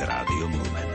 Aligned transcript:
s 0.00 0.08
rádiom 0.08 0.48
Lumen. 0.48 0.88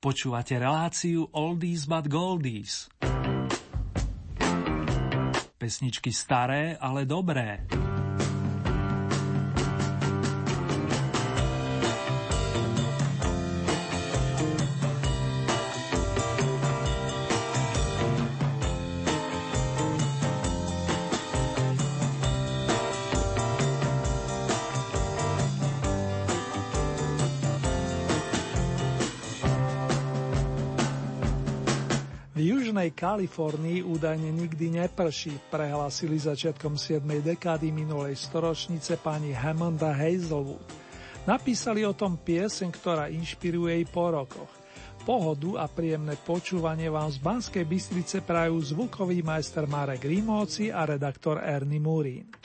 Počúvate 0.00 0.56
reláciu 0.56 1.28
Oldies 1.36 1.84
but 1.84 2.08
Goldies. 2.08 2.88
Pesničky 5.60 6.08
staré, 6.08 6.80
ale 6.80 7.04
dobré. 7.04 7.68
Kalifornii 33.00 33.80
údajne 33.80 34.28
nikdy 34.28 34.76
neprší, 34.76 35.32
prehlasili 35.48 36.20
začiatkom 36.20 36.76
7. 36.76 37.00
dekády 37.24 37.72
minulej 37.72 38.12
storočnice 38.12 39.00
pani 39.00 39.32
Hammonda 39.32 39.88
Hazelwood. 39.88 40.60
Napísali 41.24 41.80
o 41.88 41.96
tom 41.96 42.20
pieseň, 42.20 42.68
ktorá 42.68 43.08
inšpiruje 43.08 43.80
i 43.80 43.88
po 43.88 44.12
rokoch. 44.12 44.52
Pohodu 45.08 45.56
a 45.56 45.64
príjemné 45.64 46.12
počúvanie 46.20 46.92
vám 46.92 47.08
z 47.08 47.24
Banskej 47.24 47.64
Bystrice 47.64 48.20
prajú 48.20 48.60
zvukový 48.60 49.24
majster 49.24 49.64
Marek 49.64 50.04
Rimóci 50.04 50.68
a 50.68 50.84
redaktor 50.84 51.40
Ernie 51.40 51.80
Murín. 51.80 52.39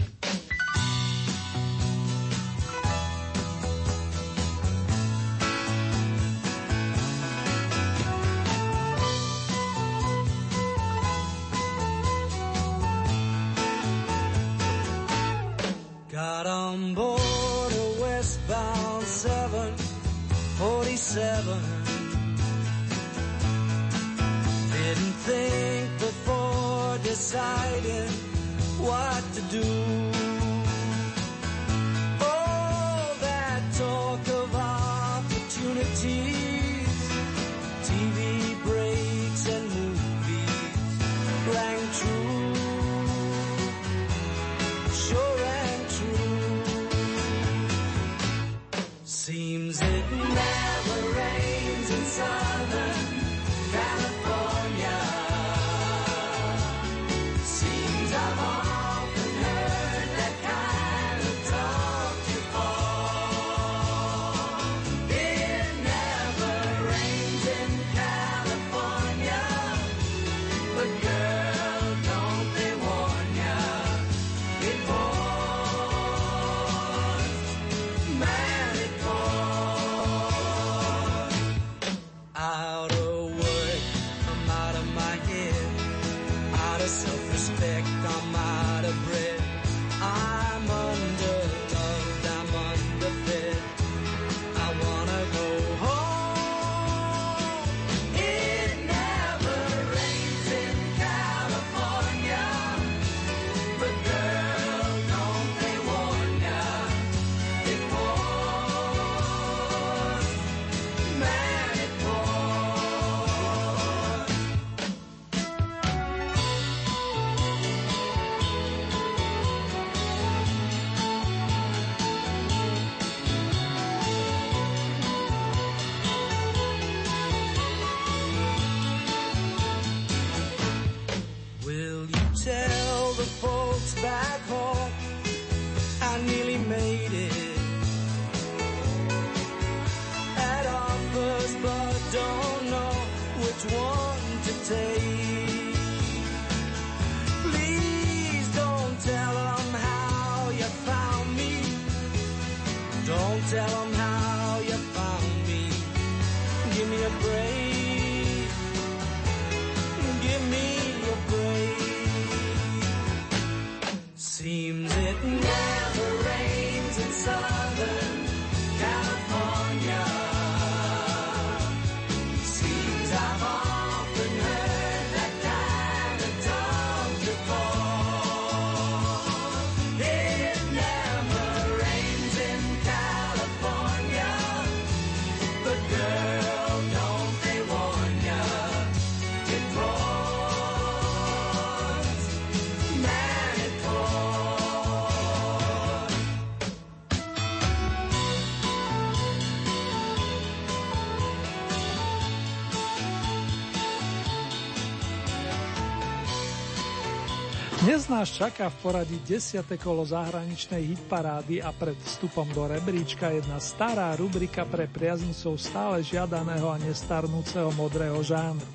Dnes 207.96 208.12
nás 208.12 208.28
čaká 208.28 208.68
v 208.68 208.78
poradí 208.84 209.24
10. 209.24 209.64
kolo 209.80 210.04
zahraničnej 210.04 210.84
hitparády 210.84 211.64
a 211.64 211.72
pred 211.72 211.96
vstupom 211.96 212.44
do 212.52 212.68
rebríčka 212.68 213.32
jedna 213.32 213.56
stará 213.56 214.12
rubrika 214.20 214.68
pre 214.68 214.84
priaznicov 214.84 215.56
stále 215.56 216.04
žiadaného 216.04 216.76
a 216.76 216.76
nestarnúceho 216.76 217.72
modrého 217.72 218.20
žánru. 218.20 218.68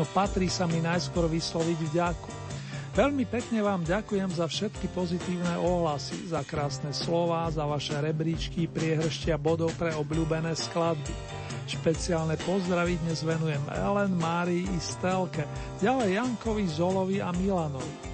No 0.00 0.08
patrí 0.16 0.48
sa 0.48 0.64
mi 0.64 0.80
najskôr 0.80 1.28
vysloviť 1.28 1.92
vďaku. 1.92 2.30
Veľmi 2.96 3.28
pekne 3.28 3.60
vám 3.60 3.84
ďakujem 3.84 4.32
za 4.32 4.48
všetky 4.48 4.96
pozitívne 4.96 5.60
ohlasy, 5.60 6.32
za 6.32 6.40
krásne 6.40 6.96
slova, 6.96 7.52
za 7.52 7.68
vaše 7.68 8.00
rebríčky, 8.00 8.64
priehrštia 8.64 9.36
bodov 9.36 9.76
pre 9.76 9.92
obľúbené 9.92 10.56
skladby. 10.56 11.12
Špeciálne 11.68 12.40
pozdravy 12.48 12.96
dnes 13.04 13.20
venujem 13.20 13.60
Ellen, 13.76 14.16
Márii 14.16 14.64
i 14.64 14.78
Stelke, 14.80 15.44
ďalej 15.84 16.16
Jankovi, 16.16 16.64
Zolovi 16.64 17.20
a 17.20 17.28
Milanovi. 17.36 18.07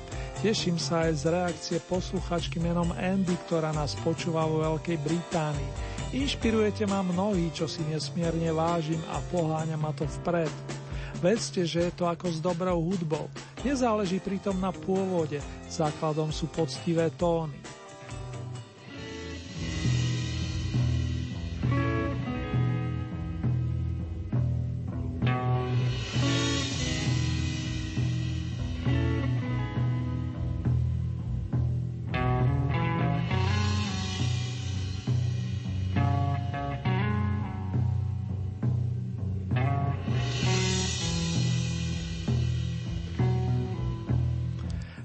Teším 0.44 0.76
sa 0.76 1.08
aj 1.08 1.24
z 1.24 1.24
reakcie 1.32 1.78
posluchačky 1.88 2.60
menom 2.60 2.92
Andy, 3.00 3.32
ktorá 3.48 3.72
nás 3.72 3.96
počúva 4.04 4.44
vo 4.44 4.60
Veľkej 4.60 5.00
Británii. 5.00 5.70
Inšpirujete 6.20 6.84
ma 6.84 7.00
mnohí, 7.00 7.48
čo 7.56 7.64
si 7.64 7.80
nesmierne 7.88 8.52
vážim 8.52 9.00
a 9.08 9.24
poháňa 9.32 9.80
ma 9.80 9.96
to 9.96 10.04
vpred. 10.20 10.52
Vedzte, 11.24 11.64
že 11.64 11.88
je 11.88 11.92
to 11.96 12.04
ako 12.04 12.28
s 12.28 12.44
dobrou 12.44 12.76
hudbou. 12.76 13.32
Nezáleží 13.64 14.20
pritom 14.20 14.60
na 14.60 14.68
pôvode, 14.68 15.40
základom 15.72 16.28
sú 16.28 16.44
poctivé 16.52 17.08
tóny. 17.16 17.56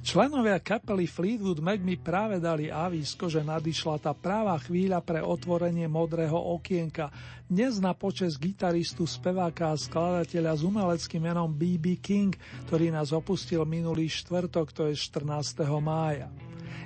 Členovia 0.10 0.58
kapely 0.58 1.06
Fleetwood 1.06 1.62
Mac 1.62 1.86
mi 1.86 1.94
práve 1.94 2.42
dali 2.42 2.66
avísko, 2.66 3.30
že 3.30 3.46
nadišla 3.46 4.02
tá 4.02 4.10
práva 4.18 4.58
chvíľa 4.58 5.06
pre 5.06 5.22
otvorenie 5.22 5.86
modrého 5.86 6.34
okienka, 6.34 7.14
dnes 7.46 7.78
na 7.78 7.94
počas 7.94 8.34
gitaristu, 8.34 9.06
speváka 9.06 9.70
a 9.70 9.78
skladateľa 9.78 10.58
s 10.58 10.66
umeleckým 10.66 11.30
menom 11.30 11.54
B.B. 11.54 12.02
King, 12.02 12.34
ktorý 12.66 12.90
nás 12.90 13.14
opustil 13.14 13.62
minulý 13.70 14.10
štvrtok, 14.10 14.74
to 14.74 14.90
je 14.90 14.98
14. 14.98 15.62
mája. 15.78 16.26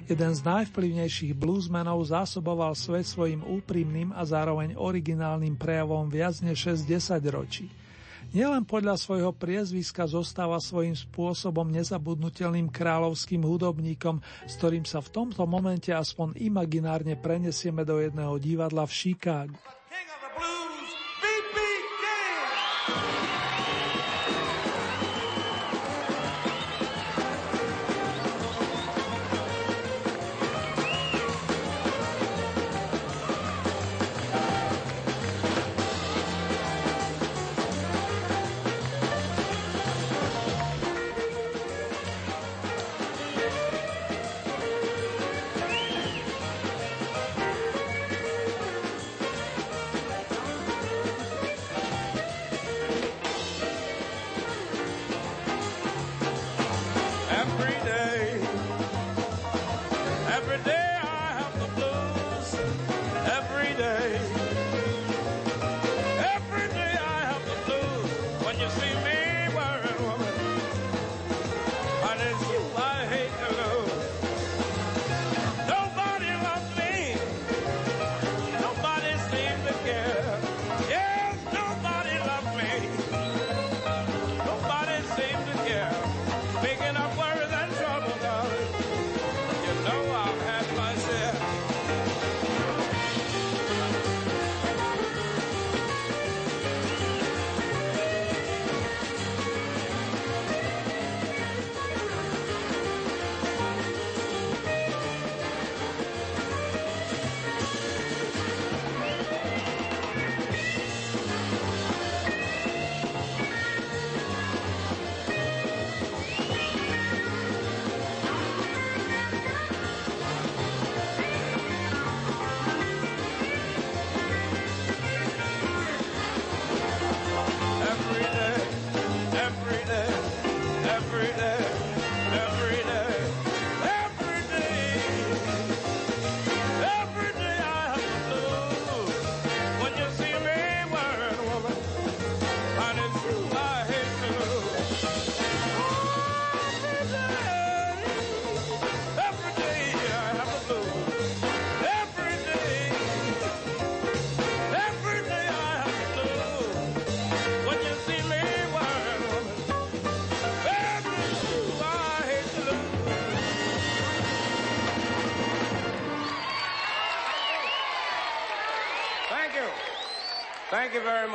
Jeden 0.03 0.31
z 0.35 0.43
najvplyvnejších 0.43 1.31
bluesmenov 1.31 2.03
zásoboval 2.03 2.75
svet 2.75 3.07
svojim 3.07 3.39
úprimným 3.39 4.11
a 4.11 4.27
zároveň 4.27 4.75
originálnym 4.75 5.55
prejavom 5.55 6.11
viac 6.11 6.43
než 6.43 6.75
60 6.75 7.23
ročí. 7.31 7.71
Nielen 8.33 8.65
podľa 8.65 8.97
svojho 8.97 9.29
priezviska 9.29 10.09
zostáva 10.09 10.57
svojím 10.57 10.97
spôsobom 10.97 11.69
nezabudnutelným 11.69 12.65
kráľovským 12.65 13.45
hudobníkom, 13.45 14.25
s 14.49 14.57
ktorým 14.57 14.89
sa 14.89 15.05
v 15.05 15.13
tomto 15.13 15.45
momente 15.45 15.93
aspoň 15.93 16.41
imaginárne 16.41 17.13
prenesieme 17.13 17.85
do 17.85 18.01
jedného 18.01 18.33
divadla 18.41 18.89
v 18.89 18.93
Chicagu. 18.97 19.53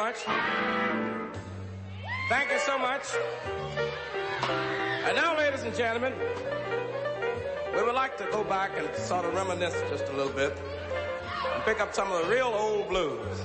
Much. 0.08 0.24
Thank 2.30 2.50
you 2.50 2.58
so 2.60 2.78
much. 2.78 3.02
And 5.04 5.14
now, 5.14 5.36
ladies 5.36 5.64
and 5.64 5.76
gentlemen, 5.76 6.14
we 7.74 7.82
would 7.82 7.94
like 7.94 8.16
to 8.16 8.24
go 8.30 8.42
back 8.42 8.70
and 8.78 8.88
sort 8.96 9.26
of 9.26 9.34
reminisce 9.34 9.74
just 9.90 10.08
a 10.08 10.16
little 10.16 10.32
bit 10.32 10.56
and 11.54 11.62
pick 11.64 11.80
up 11.80 11.94
some 11.94 12.10
of 12.10 12.22
the 12.22 12.32
real 12.32 12.46
old 12.46 12.88
blues. 12.88 13.44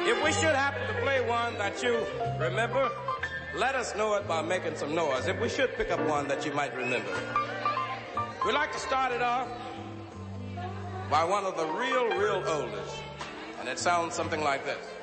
If 0.00 0.22
we 0.22 0.32
should 0.32 0.54
happen 0.54 0.86
to 0.86 1.02
play 1.02 1.26
one 1.26 1.54
that 1.54 1.82
you 1.82 2.04
remember, 2.38 2.90
let 3.56 3.74
us 3.74 3.96
know 3.96 4.14
it 4.16 4.28
by 4.28 4.42
making 4.42 4.76
some 4.76 4.94
noise. 4.94 5.28
If 5.28 5.40
we 5.40 5.48
should 5.48 5.74
pick 5.76 5.90
up 5.90 6.00
one 6.06 6.28
that 6.28 6.44
you 6.44 6.52
might 6.52 6.76
remember. 6.76 7.18
We'd 8.44 8.52
like 8.52 8.72
to 8.72 8.78
start 8.78 9.12
it 9.12 9.22
off 9.22 9.48
by 11.10 11.24
one 11.24 11.44
of 11.44 11.56
the 11.56 11.64
real, 11.64 12.06
real 12.18 12.42
oldest 12.46 12.96
and 13.66 13.68
it 13.68 13.78
sounds 13.80 14.14
something 14.14 14.42
like 14.42 14.64
this. 14.64 14.95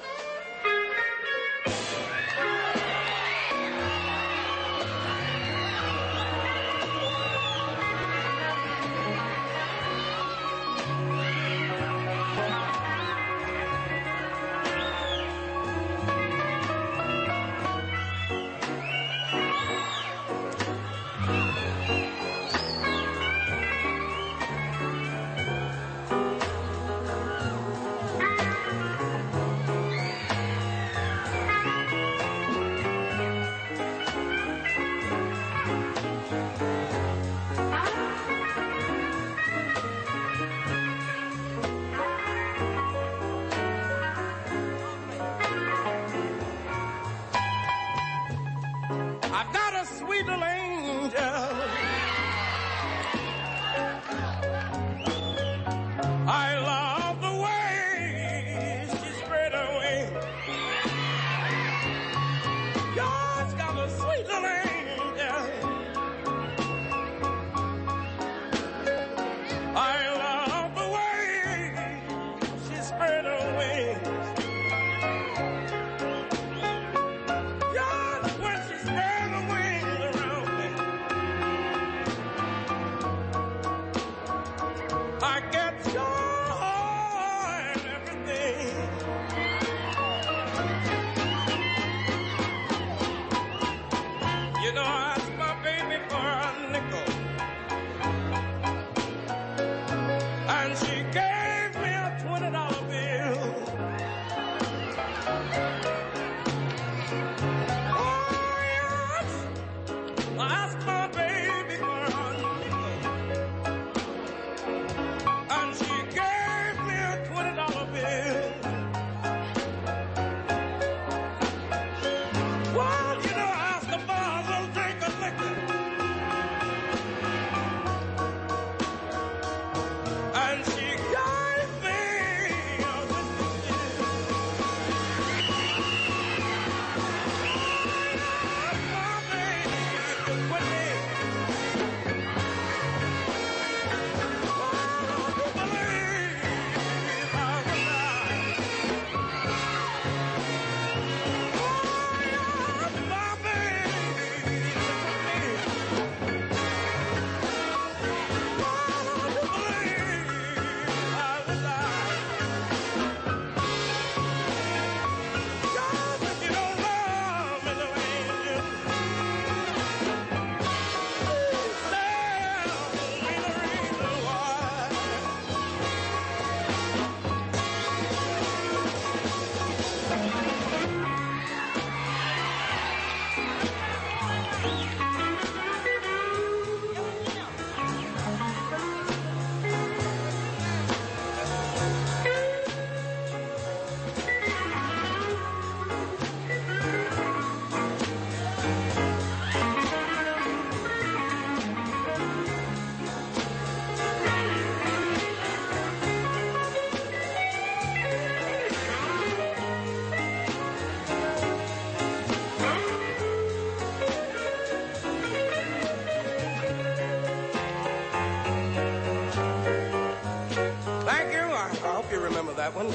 That 222.64 222.72
one. 222.76 222.88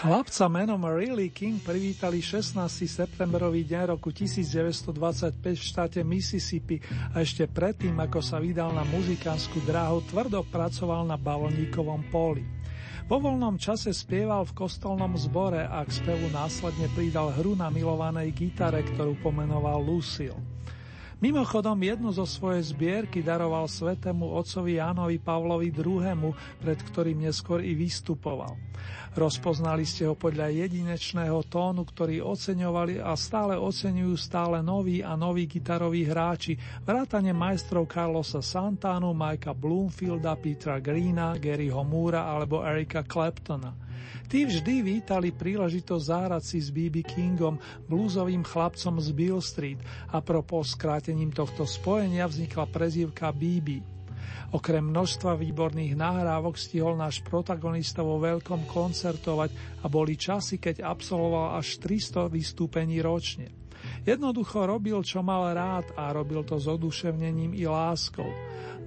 Chlapca 0.00 0.48
menom 0.48 0.80
Riley 0.80 1.28
King 1.28 1.60
privítali 1.60 2.24
16. 2.24 2.56
septembrový 2.88 3.68
deň 3.68 3.92
roku 3.92 4.08
1925 4.08 4.96
v 5.44 5.60
štáte 5.60 6.00
Mississippi 6.00 6.80
a 7.12 7.20
ešte 7.20 7.44
predtým, 7.44 8.00
ako 8.00 8.24
sa 8.24 8.40
vydal 8.40 8.72
na 8.72 8.80
muzikánsku 8.88 9.60
dráhu, 9.68 10.00
tvrdo 10.08 10.40
pracoval 10.48 11.04
na 11.04 11.20
bavlníkovom 11.20 12.08
poli. 12.08 12.48
Vo 13.12 13.20
voľnom 13.20 13.60
čase 13.60 13.92
spieval 13.92 14.48
v 14.48 14.56
kostolnom 14.56 15.12
zbore 15.20 15.68
a 15.68 15.84
k 15.84 15.92
spevu 15.92 16.32
následne 16.32 16.88
pridal 16.96 17.28
hru 17.36 17.52
na 17.52 17.68
milovanej 17.68 18.32
gitare, 18.32 18.80
ktorú 18.80 19.20
pomenoval 19.20 19.84
Lucille. 19.84 20.49
Mimochodom 21.20 21.76
jednu 21.76 22.16
zo 22.16 22.24
svojej 22.24 22.72
zbierky 22.72 23.20
daroval 23.20 23.68
svetému 23.68 24.40
otcovi 24.40 24.80
Jánovi 24.80 25.20
Pavlovi 25.20 25.68
II., 25.68 26.32
pred 26.56 26.78
ktorým 26.80 27.28
neskôr 27.28 27.60
i 27.60 27.76
vystupoval. 27.76 28.56
Rozpoznali 29.12 29.84
ste 29.84 30.08
ho 30.08 30.16
podľa 30.16 30.48
jedinečného 30.48 31.44
tónu, 31.44 31.84
ktorý 31.84 32.24
oceňovali 32.24 33.04
a 33.04 33.12
stále 33.20 33.52
oceňujú 33.60 34.16
stále 34.16 34.64
noví 34.64 35.04
a 35.04 35.12
noví 35.12 35.44
gitaroví 35.44 36.08
hráči, 36.08 36.56
vrátane 36.88 37.36
majstrov 37.36 37.84
Carlosa 37.84 38.40
Santanu, 38.40 39.12
Mikea 39.12 39.52
Bloomfielda, 39.52 40.40
Petra 40.40 40.80
Greena, 40.80 41.36
Garyho 41.36 41.84
Moora 41.84 42.32
alebo 42.32 42.64
Erika 42.64 43.04
Claptona. 43.04 43.89
Tí 44.30 44.46
vždy 44.46 44.86
vítali 44.86 45.34
príležitosť 45.34 46.04
zahrať 46.06 46.42
si 46.46 46.58
s 46.62 46.70
B.B. 46.70 47.02
Kingom, 47.02 47.58
blúzovým 47.90 48.46
chlapcom 48.46 49.02
z 49.02 49.08
Bill 49.10 49.42
Street 49.42 49.80
a 50.14 50.22
propos 50.22 50.78
skrátením 50.78 51.34
tohto 51.34 51.66
spojenia 51.66 52.30
vznikla 52.30 52.70
prezývka 52.70 53.34
BB. 53.34 53.82
Okrem 54.50 54.82
množstva 54.82 55.38
výborných 55.38 55.94
nahrávok 55.94 56.58
stihol 56.58 56.98
náš 56.98 57.22
protagonista 57.22 58.02
vo 58.02 58.18
veľkom 58.18 58.66
koncertovať 58.66 59.82
a 59.82 59.86
boli 59.86 60.18
časy, 60.18 60.58
keď 60.58 60.82
absolvoval 60.82 61.54
až 61.54 61.78
300 61.78 62.26
vystúpení 62.26 62.98
ročne. 62.98 63.46
Jednoducho 64.00 64.64
robil, 64.64 65.04
čo 65.04 65.20
mal 65.20 65.52
rád 65.52 65.92
a 65.92 66.08
robil 66.16 66.40
to 66.40 66.56
s 66.56 66.64
oduševnením 66.64 67.52
i 67.52 67.68
láskou. 67.68 68.28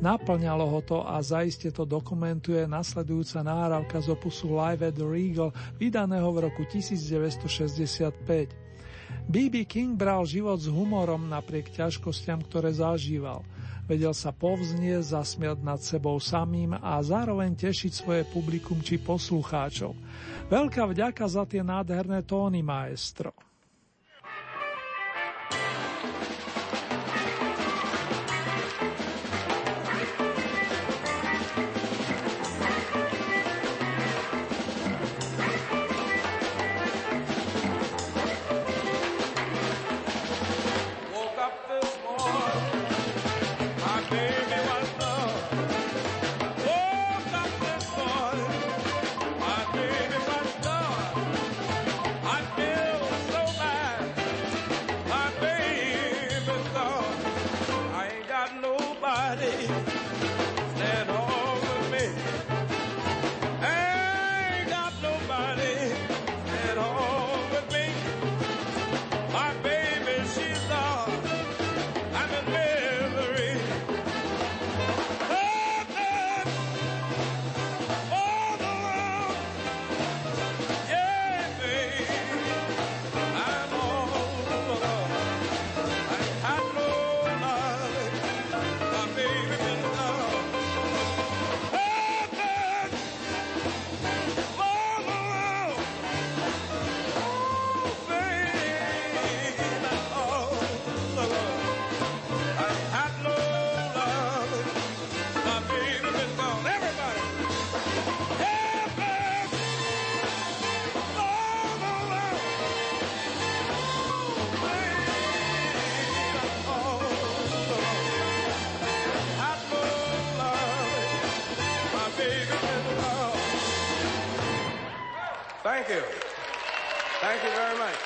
Naplňalo 0.01 0.65
ho 0.65 0.81
to 0.81 0.99
a 1.05 1.21
zaiste 1.21 1.69
to 1.69 1.85
dokumentuje 1.85 2.65
nasledujúca 2.65 3.45
náravka 3.45 4.01
z 4.01 4.11
opusu 4.11 4.49
Live 4.51 4.81
at 4.81 4.97
the 4.97 5.05
Regal, 5.05 5.53
vydaného 5.77 6.27
v 6.33 6.49
roku 6.49 6.65
1965. 6.65 8.51
B.B. 9.29 9.63
King 9.69 9.93
bral 9.93 10.25
život 10.25 10.57
s 10.57 10.67
humorom 10.67 11.29
napriek 11.29 11.69
ťažkostiam, 11.69 12.41
ktoré 12.43 12.73
zažíval. 12.73 13.45
Vedel 13.85 14.15
sa 14.15 14.33
povznieť, 14.33 15.13
zasmiať 15.13 15.59
nad 15.61 15.77
sebou 15.77 16.17
samým 16.17 16.73
a 16.73 16.97
zároveň 17.03 17.53
tešiť 17.53 17.91
svoje 17.93 18.23
publikum 18.25 18.81
či 18.81 18.97
poslucháčov. 18.97 19.93
Veľká 20.49 20.89
vďaka 20.89 21.25
za 21.29 21.43
tie 21.45 21.61
nádherné 21.61 22.25
tóny, 22.25 22.63
maestro. 22.63 23.52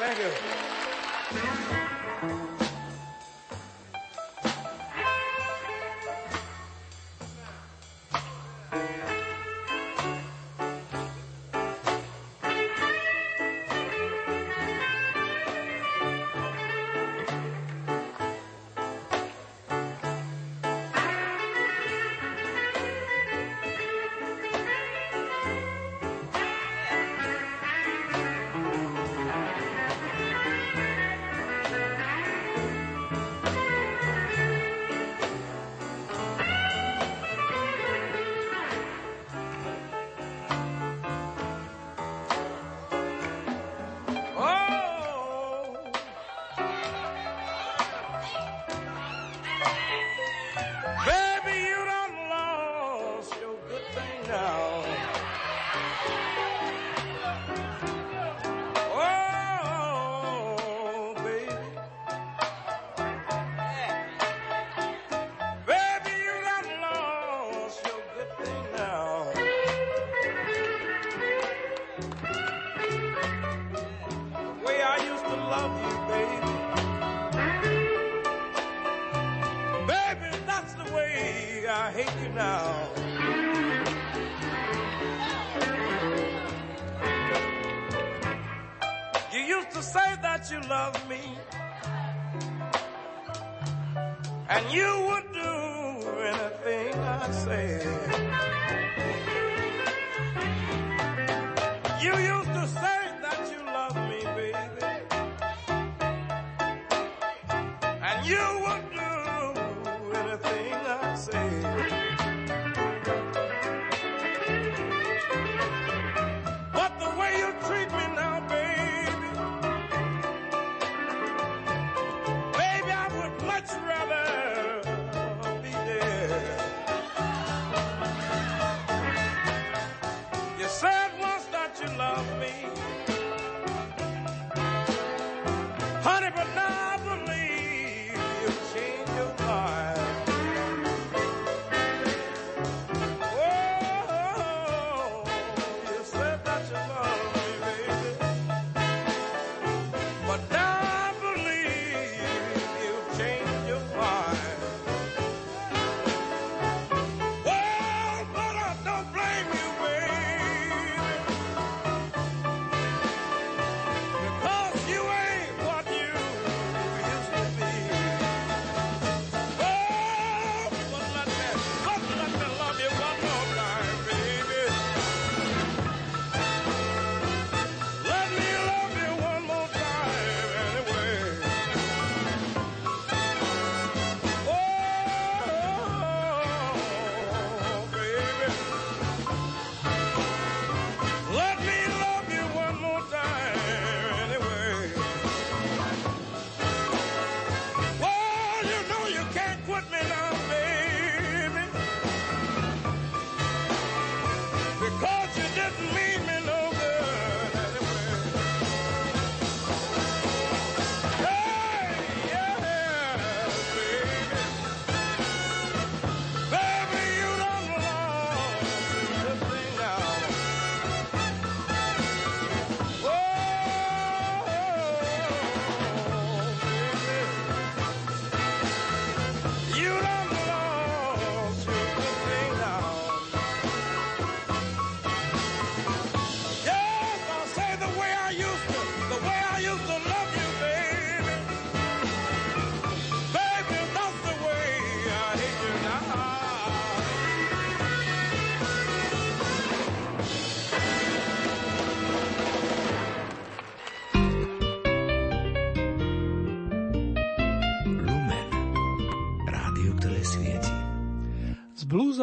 Thank 0.08 0.20
you. 0.20 0.47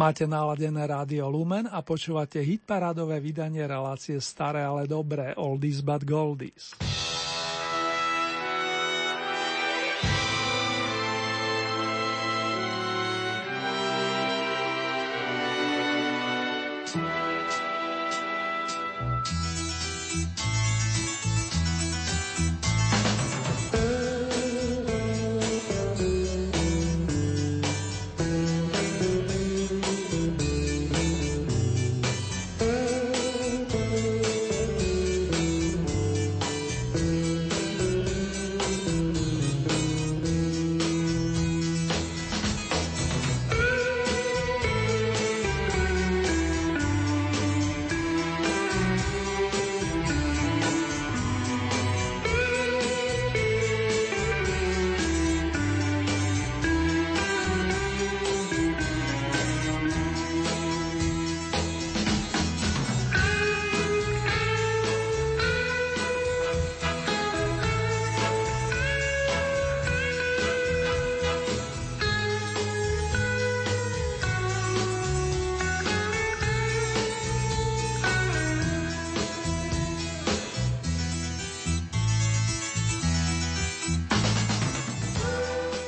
Máte 0.00 0.24
naladené 0.24 0.80
rádio 0.88 1.28
Lumen 1.28 1.68
a 1.68 1.84
počúvate 1.84 2.40
hitparádové 2.40 3.20
vydanie 3.20 3.68
relácie 3.68 4.16
Staré, 4.16 4.64
ale 4.64 4.88
dobré, 4.88 5.36
Oldies 5.36 5.84
but 5.84 6.08
Goldies. 6.08 6.72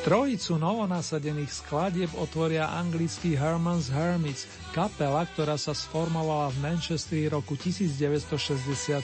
Trojicu 0.03 0.59
novonasadených 0.59 1.63
skladieb 1.63 2.11
otvoria 2.19 2.67
anglický 2.75 3.39
Herman's 3.39 3.87
Hermits, 3.87 4.51
kapela, 4.75 5.23
ktorá 5.23 5.55
sa 5.55 5.71
sformovala 5.79 6.51
v 6.51 6.59
Manchesteri 6.59 7.31
roku 7.31 7.55
1963. 7.55 8.99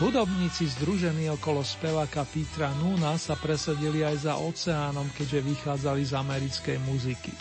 Hudobníci 0.00 0.72
združení 0.72 1.28
okolo 1.36 1.60
speváka 1.60 2.24
Petra 2.24 2.72
Nuna 2.80 3.20
sa 3.20 3.36
presadili 3.36 4.00
aj 4.00 4.24
za 4.24 4.40
oceánom, 4.40 5.04
keďže 5.12 5.52
vychádzali 5.52 6.00
z 6.00 6.12
americkej 6.16 6.78
muziky. 6.88 7.36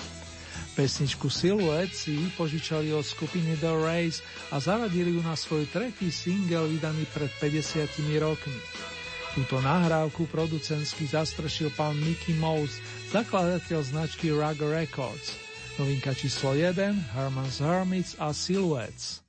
Pesničku 0.76 1.32
Silhouette 1.32 1.96
si 1.96 2.28
požičali 2.36 2.92
od 2.92 3.08
skupiny 3.08 3.56
The 3.56 3.72
Race 3.72 4.20
a 4.52 4.60
zaradili 4.60 5.16
ju 5.16 5.24
na 5.24 5.40
svoj 5.40 5.64
tretí 5.72 6.12
single 6.12 6.68
vydaný 6.68 7.08
pred 7.08 7.32
50 7.40 7.88
rokmi. 8.20 8.60
Túto 9.34 9.58
nahrávku 9.66 10.30
producentsky 10.30 11.10
zastrešil 11.10 11.74
pán 11.74 11.98
Mickey 11.98 12.38
Mouse, 12.38 12.78
zakladateľ 13.10 13.82
značky 13.82 14.30
Rug 14.30 14.62
Records. 14.62 15.34
Novinka 15.82 16.14
číslo 16.14 16.54
1, 16.54 17.18
Herman's 17.18 17.58
Hermits 17.58 18.14
a 18.22 18.30
Silhouettes. 18.30 19.26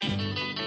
the 0.00 0.08
shade 0.08 0.65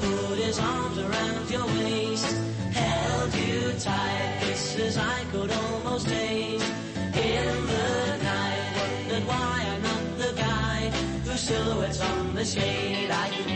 Put 0.00 0.38
his 0.38 0.58
arms 0.58 0.98
around 0.98 1.48
your 1.48 1.64
waist, 1.66 2.36
held 2.72 3.34
you 3.36 3.72
tight, 3.78 4.38
kisses 4.40 4.98
I 4.98 5.24
could 5.30 5.52
almost 5.52 6.08
taste. 6.08 6.72
In 6.96 7.66
the 7.66 8.18
night, 8.24 9.22
why 9.26 9.64
I'm 9.64 9.82
not 9.82 10.18
the 10.18 10.32
guy 10.36 10.90
silhouettes 11.36 12.00
the 12.34 12.44
shade 12.44 13.10
I 13.10 13.28
can 13.28 13.55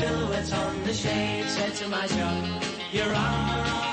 silhouettes 0.00 0.52
on 0.52 0.82
the 0.84 0.94
shade 0.94 1.46
said 1.46 1.74
to 1.74 1.86
my 1.88 2.00
myself, 2.00 2.80
You're 2.90 3.14
on. 3.14 3.89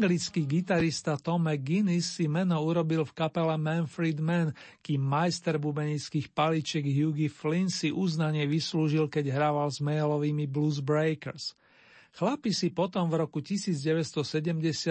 Anglický 0.00 0.48
gitarista 0.48 1.20
Tom 1.20 1.44
McGuinness 1.44 2.16
si 2.16 2.24
meno 2.24 2.56
urobil 2.64 3.04
v 3.04 3.12
kapele 3.12 3.52
Manfred 3.60 4.16
Mann, 4.16 4.56
kým 4.80 4.96
majster 4.96 5.60
bubenických 5.60 6.32
paličiek 6.32 6.80
Hughie 6.88 7.28
Flynn 7.28 7.68
si 7.68 7.92
uznanie 7.92 8.48
vyslúžil, 8.48 9.12
keď 9.12 9.28
hrával 9.28 9.68
s 9.68 9.84
mailovými 9.84 10.48
Blues 10.48 10.80
Breakers. 10.80 11.52
Chlapi 12.16 12.48
si 12.48 12.72
potom 12.72 13.12
v 13.12 13.20
roku 13.20 13.44
1970 13.44 14.24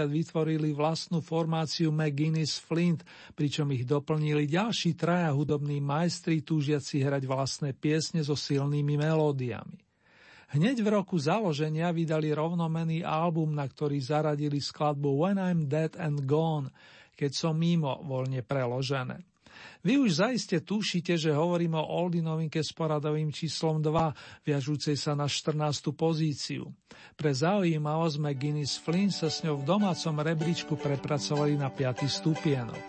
vytvorili 0.05 0.77
vlastnú 0.77 1.25
formáciu 1.25 1.89
McGuinness 1.89 2.61
Flint, 2.61 3.01
pričom 3.33 3.65
ich 3.73 3.89
doplnili 3.89 4.45
ďalší 4.45 4.93
traja 4.93 5.33
hudobní 5.33 5.81
majstri 5.81 6.45
túžiaci 6.45 7.01
hrať 7.01 7.25
vlastné 7.25 7.73
piesne 7.73 8.21
so 8.21 8.37
silnými 8.37 8.93
melódiami. 8.93 9.88
Hneď 10.49 10.81
v 10.81 10.89
roku 10.89 11.21
založenia 11.21 11.93
vydali 11.93 12.33
rovnomený 12.33 13.05
album, 13.05 13.53
na 13.53 13.69
ktorý 13.69 14.01
zaradili 14.01 14.57
skladbu 14.57 15.21
When 15.21 15.37
I'm 15.37 15.69
Dead 15.69 15.93
and 15.93 16.25
Gone, 16.25 16.73
keď 17.13 17.31
som 17.37 17.53
mimo 17.53 18.01
voľne 18.01 18.41
preložené. 18.41 19.21
Vy 19.79 20.01
už 20.01 20.23
zaiste 20.23 20.59
tušíte, 20.59 21.15
že 21.15 21.35
hovorím 21.35 21.77
o 21.79 21.83
Oldy 21.83 22.19
novinke 22.19 22.59
s 22.59 22.73
poradovým 22.75 23.31
číslom 23.31 23.79
2, 23.79 24.47
viažúcej 24.47 24.97
sa 24.97 25.15
na 25.15 25.29
14. 25.29 25.93
pozíciu. 25.95 26.67
Pre 27.15 27.31
zaujímavosť 27.31 28.15
McGuinness 28.19 28.79
Flynn 28.79 29.11
sa 29.11 29.29
s 29.31 29.43
ňou 29.45 29.61
v 29.61 29.67
domácom 29.67 30.15
rebríčku 30.19 30.73
prepracovali 30.75 31.55
na 31.55 31.71
5. 31.71 32.09
stupienok. 32.09 32.83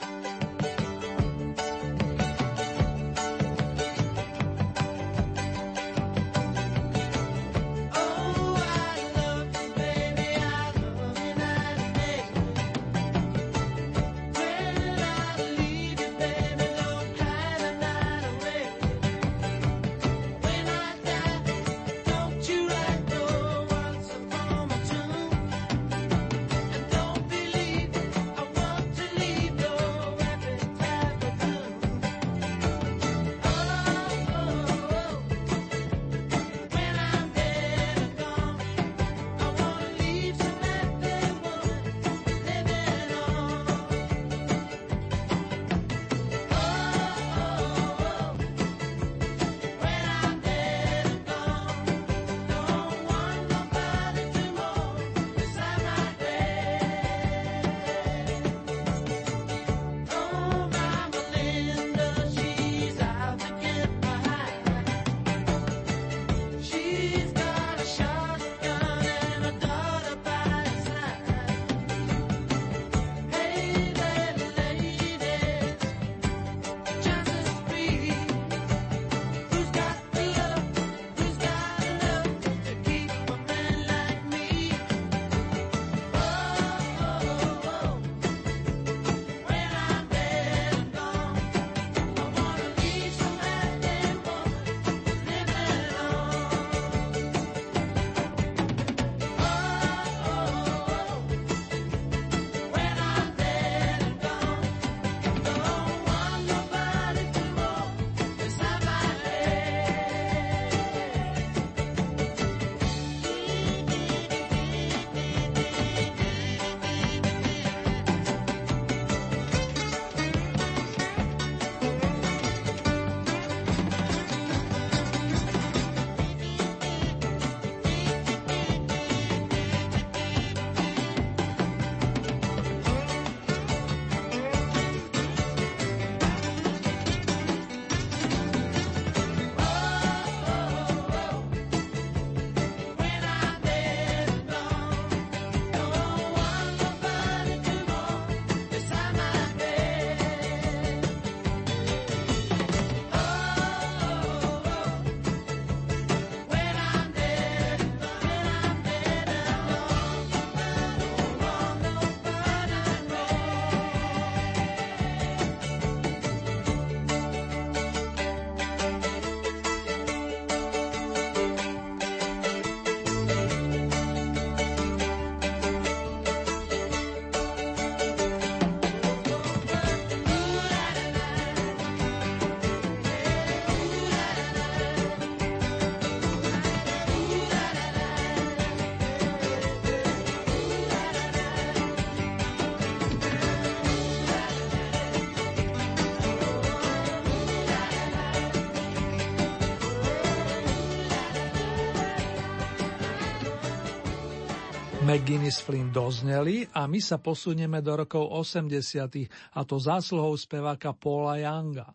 McGuinness 205.20 205.60
Flynn 205.60 205.92
dozneli 205.92 206.64
a 206.72 206.88
my 206.88 206.96
sa 206.96 207.20
posunieme 207.20 207.84
do 207.84 207.92
rokov 207.92 208.24
80. 208.56 209.28
a 209.52 209.60
to 209.68 209.76
zásluhou 209.76 210.32
speváka 210.32 210.96
Paula 210.96 211.36
Younga. 211.36 211.92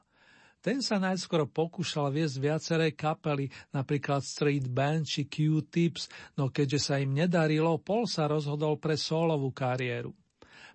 Ten 0.62 0.78
sa 0.86 1.02
najskôr 1.02 1.50
pokúšal 1.50 2.14
viesť 2.14 2.38
viaceré 2.38 2.94
kapely, 2.94 3.50
napríklad 3.74 4.22
Street 4.22 4.70
Band 4.70 5.10
či 5.10 5.26
Q-Tips, 5.26 6.38
no 6.38 6.54
keďže 6.54 6.78
sa 6.78 7.02
im 7.02 7.18
nedarilo, 7.18 7.82
Paul 7.82 8.06
sa 8.06 8.30
rozhodol 8.30 8.78
pre 8.78 8.94
solovú 8.94 9.50
kariéru. 9.50 10.14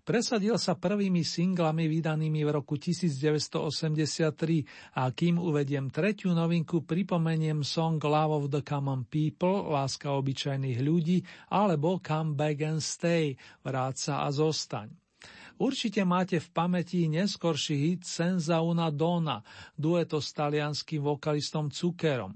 Presadil 0.01 0.57
sa 0.57 0.81
prvými 0.81 1.21
singlami 1.21 1.85
vydanými 1.87 2.43
v 2.43 2.51
roku 2.51 2.81
1983 2.81 4.97
a 4.97 5.13
kým 5.13 5.37
uvediem 5.37 5.93
tretiu 5.93 6.33
novinku, 6.33 6.89
pripomeniem 6.89 7.61
song 7.61 8.01
Love 8.01 8.33
of 8.33 8.45
the 8.49 8.65
Common 8.65 9.05
People, 9.07 9.69
Láska 9.69 10.17
obyčajných 10.17 10.81
ľudí, 10.81 11.21
alebo 11.53 12.01
Come 12.01 12.33
Back 12.33 12.65
and 12.65 12.81
Stay, 12.81 13.37
Vráca 13.61 14.25
a 14.25 14.33
zostaň. 14.33 14.89
Určite 15.61 16.01
máte 16.09 16.41
v 16.41 16.49
pamäti 16.57 17.05
neskorší 17.05 17.77
hit 17.77 18.09
Senza 18.09 18.65
una 18.65 18.89
donna, 18.89 19.45
dueto 19.77 20.17
s 20.17 20.33
talianským 20.33 21.05
vokalistom 21.05 21.69
Zuckerom. 21.69 22.33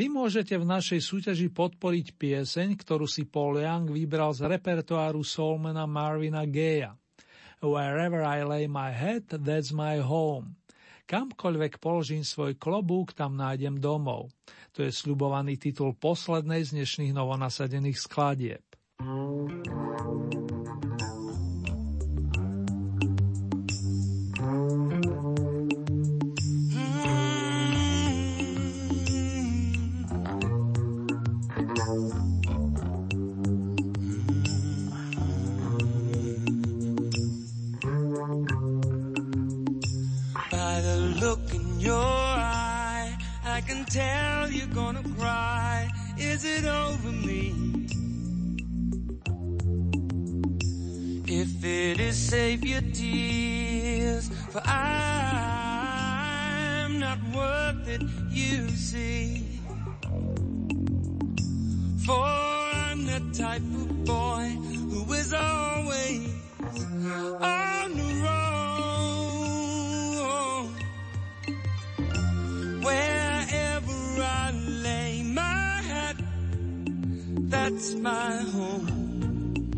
Vy 0.00 0.08
môžete 0.08 0.56
v 0.56 0.64
našej 0.64 0.96
súťaži 0.96 1.52
podporiť 1.52 2.16
pieseň, 2.16 2.72
ktorú 2.72 3.04
si 3.04 3.28
Paul 3.28 3.60
Young 3.60 3.84
vybral 3.92 4.32
z 4.32 4.48
repertoáru 4.48 5.20
soulmana 5.20 5.84
Marvina 5.84 6.48
Gaya. 6.48 6.96
Wherever 7.60 8.24
I 8.24 8.40
lay 8.48 8.64
my 8.64 8.96
head, 8.96 9.28
that's 9.28 9.76
my 9.76 10.00
home. 10.00 10.56
Kamkoľvek 11.04 11.84
položím 11.84 12.24
svoj 12.24 12.56
klobúk, 12.56 13.12
tam 13.12 13.36
nájdem 13.36 13.76
domov. 13.76 14.32
To 14.72 14.80
je 14.80 14.88
sľubovaný 14.88 15.60
titul 15.60 15.92
poslednej 15.92 16.64
z 16.64 16.80
dnešných 16.80 17.12
novonasadených 17.12 18.00
skladieb. 18.00 18.64
Tell 43.90 44.50
you're 44.50 44.66
gonna 44.68 45.02
cry. 45.18 45.90
Is 46.16 46.44
it 46.44 46.64
over 46.64 47.10
me? 47.10 47.54
If 51.26 51.64
it 51.64 52.00
is, 52.00 52.16
save 52.16 52.64
your 52.64 52.82
tears, 52.92 54.30
for 54.50 54.62
I'm 54.64 55.40
not 57.00 57.18
worth 57.34 57.88
it, 57.88 58.02
you 58.30 58.68
see. 58.68 59.44
For 62.06 62.22
I'm 62.22 63.06
the 63.06 63.20
type 63.32 63.62
of 63.62 64.04
boy 64.04 64.56
who 64.90 65.12
is 65.12 65.32
always 65.32 66.28
on 67.40 67.69
that's 77.80 77.94
my 77.94 78.36
home. 78.52 79.72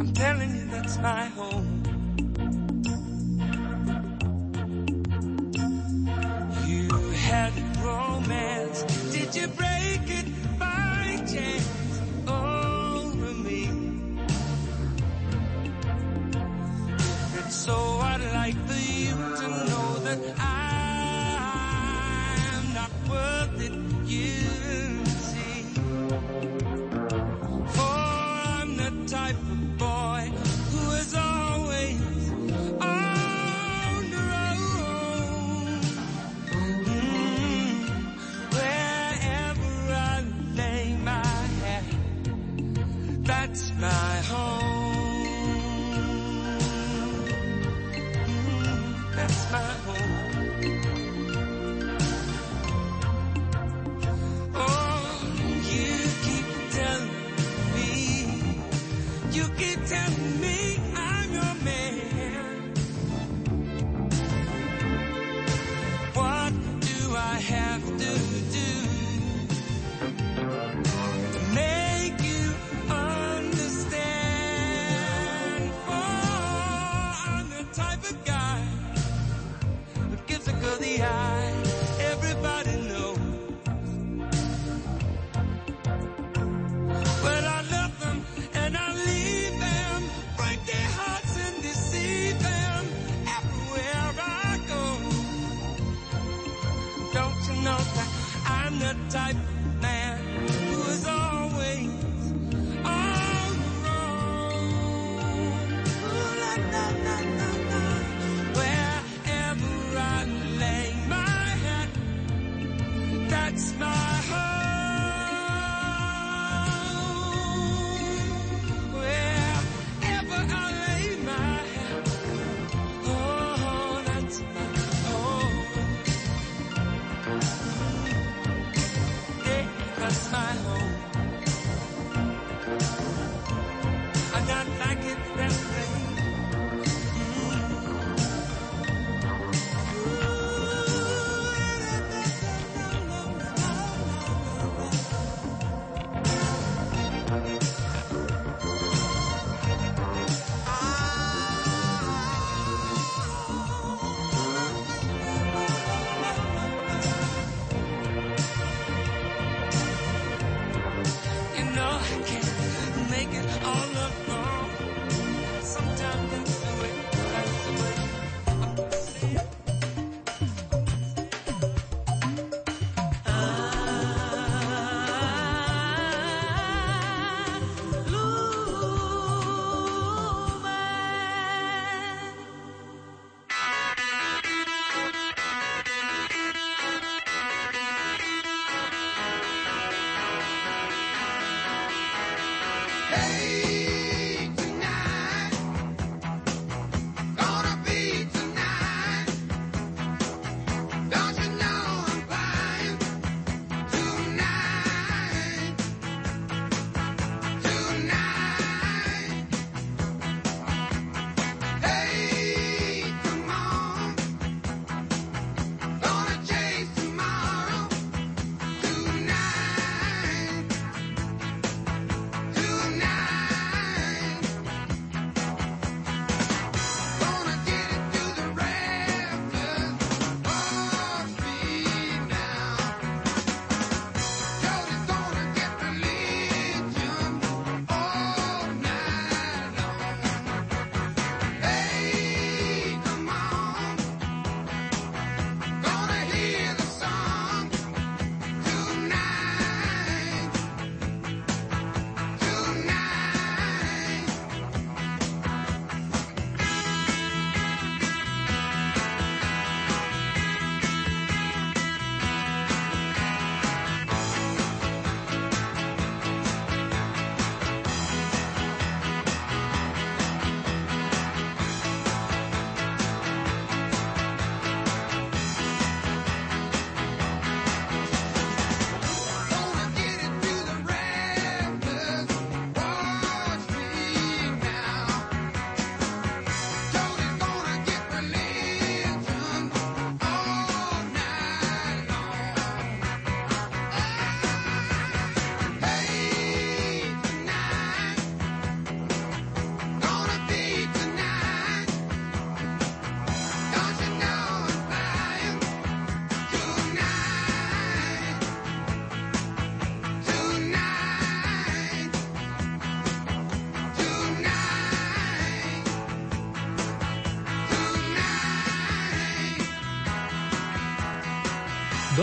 I'm 0.00 0.12
telling 0.14 0.56
you, 0.56 0.64
that's 0.70 0.96
my 0.96 1.26
home. 1.26 1.82
You 6.66 6.88
had 7.28 7.52
romance, 7.84 8.82
did 9.12 9.36
you 9.36 9.48
break 9.48 9.73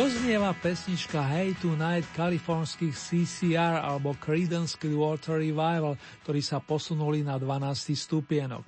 Doznieva 0.01 0.49
pesnička 0.57 1.21
Hey 1.21 1.53
Tonight 1.53 2.09
kalifornských 2.17 2.89
CCR 2.89 3.85
alebo 3.85 4.17
Creedence 4.17 4.73
Clearwater 4.73 5.37
Revival, 5.37 5.93
ktorí 6.25 6.41
sa 6.41 6.57
posunuli 6.57 7.21
na 7.21 7.37
12. 7.37 7.93
stupienok. 7.93 8.65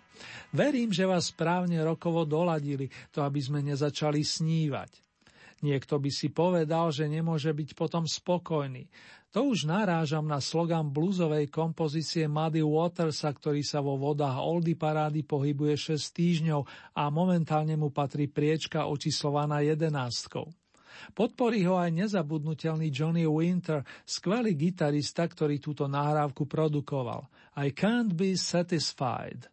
Verím, 0.54 0.94
že 0.94 1.10
vás 1.10 1.34
správne 1.34 1.82
rokovo 1.82 2.22
doladili, 2.30 2.86
to 3.10 3.26
aby 3.26 3.42
sme 3.42 3.66
nezačali 3.66 4.22
snívať. 4.22 4.94
Niekto 5.66 5.98
by 5.98 6.12
si 6.14 6.30
povedal, 6.30 6.94
že 6.94 7.10
nemôže 7.10 7.50
byť 7.50 7.70
potom 7.74 8.06
spokojný. 8.06 8.86
To 9.34 9.50
už 9.50 9.66
narážam 9.66 10.30
na 10.30 10.38
slogan 10.38 10.94
bluesovej 10.94 11.50
kompozície 11.50 12.30
Muddy 12.30 12.62
Watersa, 12.62 13.34
ktorý 13.34 13.66
sa 13.66 13.82
vo 13.82 13.98
vodách 13.98 14.38
Oldy 14.38 14.78
parády 14.78 15.26
pohybuje 15.26 15.98
6 15.98 15.98
týždňov 16.14 16.62
a 16.94 17.10
momentálne 17.10 17.74
mu 17.74 17.90
patrí 17.90 18.30
priečka 18.30 18.86
očíslovaná 18.86 19.66
jedenáctkou. 19.66 20.46
Podporí 21.14 21.62
ho 21.70 21.78
aj 21.78 21.94
nezabudnutelný 21.94 22.90
Johnny 22.90 23.30
Winter, 23.30 23.86
skvelý 24.04 24.58
gitarista, 24.58 25.30
ktorý 25.30 25.62
túto 25.62 25.86
nahrávku 25.86 26.50
produkoval. 26.50 27.30
I 27.54 27.70
can't 27.70 28.18
be 28.18 28.34
satisfied. 28.34 29.53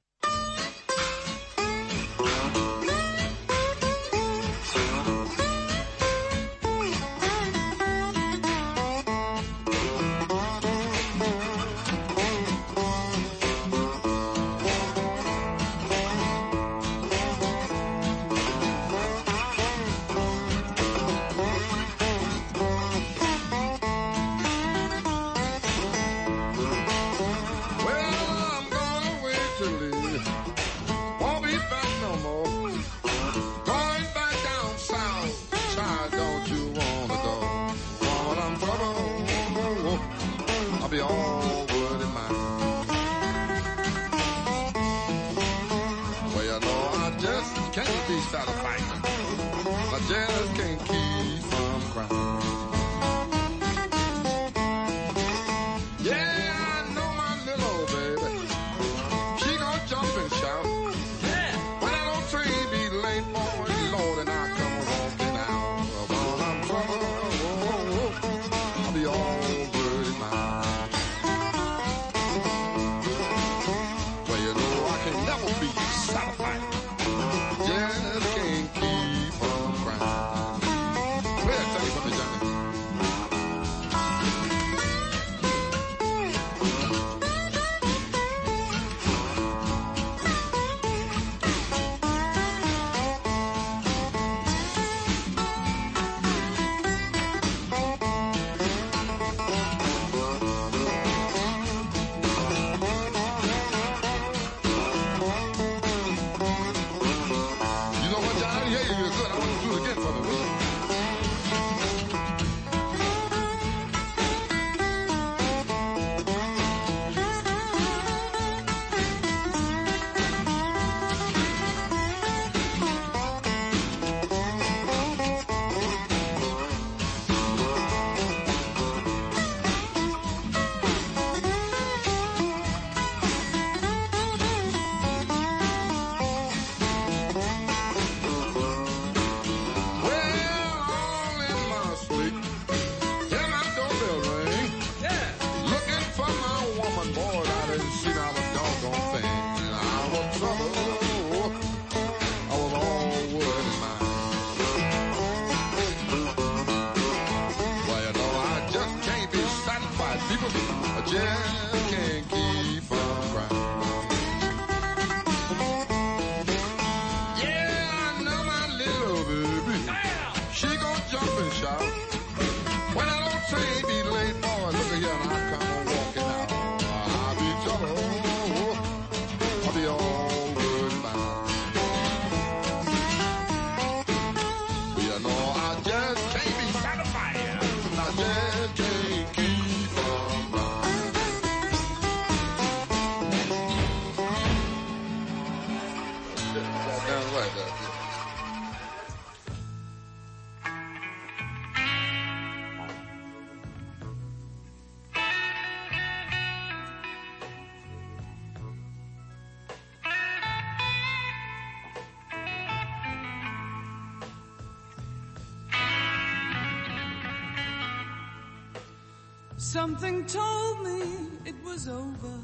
Something 219.73 220.27
told 220.27 220.83
me 220.83 221.01
it 221.45 221.55
was 221.63 221.87
over. 221.87 222.35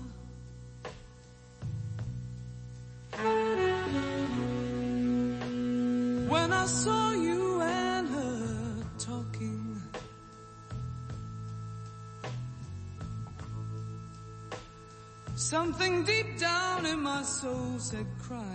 When 6.31 6.53
I 6.53 6.67
saw 6.67 7.11
you 7.15 7.63
and 7.63 8.09
her 8.11 8.85
talking. 9.01 9.83
Something 15.35 16.05
deep 16.05 16.39
down 16.39 16.87
in 16.87 17.01
my 17.01 17.23
soul 17.23 17.81
said, 17.81 18.07
cry 18.23 18.46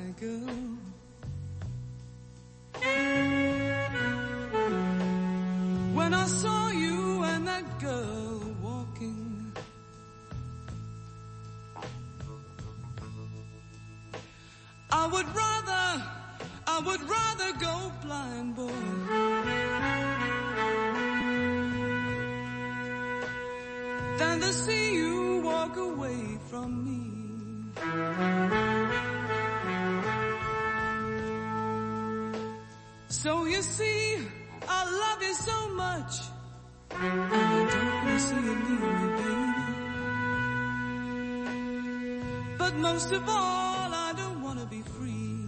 most 42.81 43.11
of 43.11 43.23
all, 43.29 43.93
I 43.93 44.13
don't 44.17 44.41
want 44.41 44.59
to 44.59 44.65
be 44.65 44.81
free. 44.81 45.45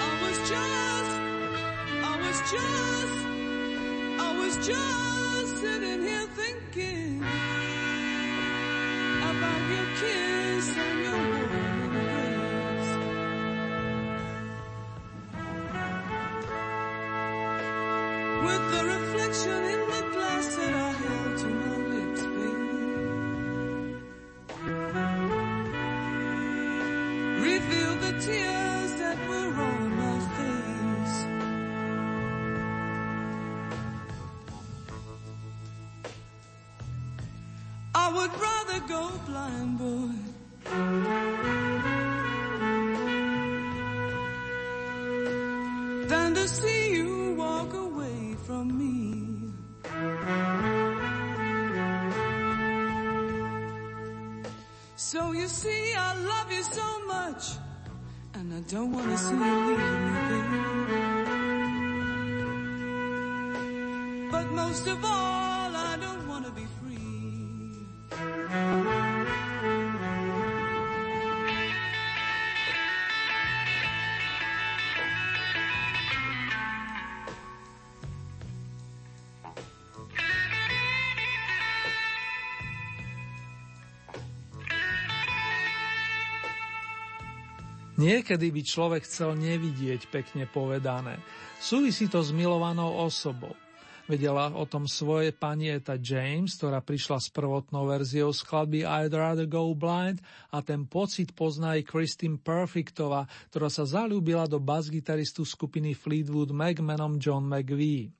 I 0.00 0.10
was 0.22 0.38
just, 0.48 1.12
I 2.02 2.16
was 2.24 2.38
just, 2.50 3.16
I 4.20 4.38
was 4.38 4.66
just 4.66 5.07
go 38.88 39.10
blind, 39.26 39.78
boy. 39.78 40.14
Than 46.08 46.34
to 46.34 46.48
see 46.48 46.94
you 46.96 47.34
walk 47.36 47.74
away 47.74 48.34
from 48.46 48.64
me. 48.80 48.94
So 54.96 55.32
you 55.32 55.48
see, 55.48 55.94
I 55.94 56.14
love 56.32 56.50
you 56.50 56.62
so 56.62 57.06
much, 57.06 57.44
and 58.34 58.54
I 58.54 58.60
don't 58.72 58.92
want 58.92 59.10
to 59.10 59.18
see 59.18 59.34
you 59.34 59.66
leave 59.68 60.00
me, 60.06 60.12
baby. 60.30 60.60
But 64.32 64.46
most 64.52 64.86
of 64.86 65.04
all, 65.04 65.47
Niekedy 87.98 88.54
by 88.54 88.62
človek 88.62 89.02
chcel 89.02 89.34
nevidieť, 89.34 90.06
pekne 90.06 90.46
povedané. 90.46 91.18
Súvisí 91.58 92.06
to 92.06 92.22
s 92.22 92.30
milovanou 92.30 92.94
osobou. 92.94 93.58
Vedela 94.08 94.54
o 94.54 94.64
tom 94.64 94.88
svoje 94.88 95.34
pani 95.36 95.68
Eta 95.68 95.98
James, 96.00 96.56
ktorá 96.56 96.80
prišla 96.80 97.20
s 97.20 97.28
prvotnou 97.28 97.90
verziou 97.90 98.32
skladby 98.32 98.86
I'd 98.86 99.12
Rather 99.12 99.44
Go 99.44 99.74
Blind 99.76 100.22
a 100.48 100.64
ten 100.64 100.88
pocit 100.88 101.36
pozná 101.36 101.76
aj 101.76 101.90
Christine 101.90 102.40
Perfectová, 102.40 103.28
ktorá 103.52 103.68
sa 103.68 103.84
zalúbila 103.84 104.48
do 104.48 104.62
basgitaristu 104.62 105.44
skupiny 105.44 105.92
Fleetwood 105.92 106.56
Mac 106.56 106.80
menom 106.80 107.20
John 107.20 107.44
McVie. 107.44 108.17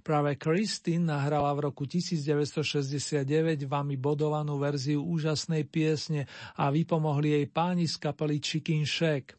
Práve 0.00 0.40
Christine 0.40 1.12
nahrala 1.12 1.52
v 1.52 1.68
roku 1.68 1.84
1969 1.84 3.68
vami 3.68 4.00
bodovanú 4.00 4.56
verziu 4.56 5.04
úžasnej 5.04 5.68
piesne 5.68 6.24
a 6.56 6.72
vypomohli 6.72 7.36
jej 7.36 7.46
páni 7.46 7.84
z 7.84 8.00
kapely 8.00 8.40
Chicken 8.40 8.88
Shack. 8.88 9.36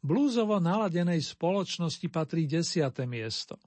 Blúzovo 0.00 0.56
naladenej 0.62 1.20
spoločnosti 1.20 2.06
patrí 2.08 2.48
desiate 2.48 3.04
miesto. 3.04 3.58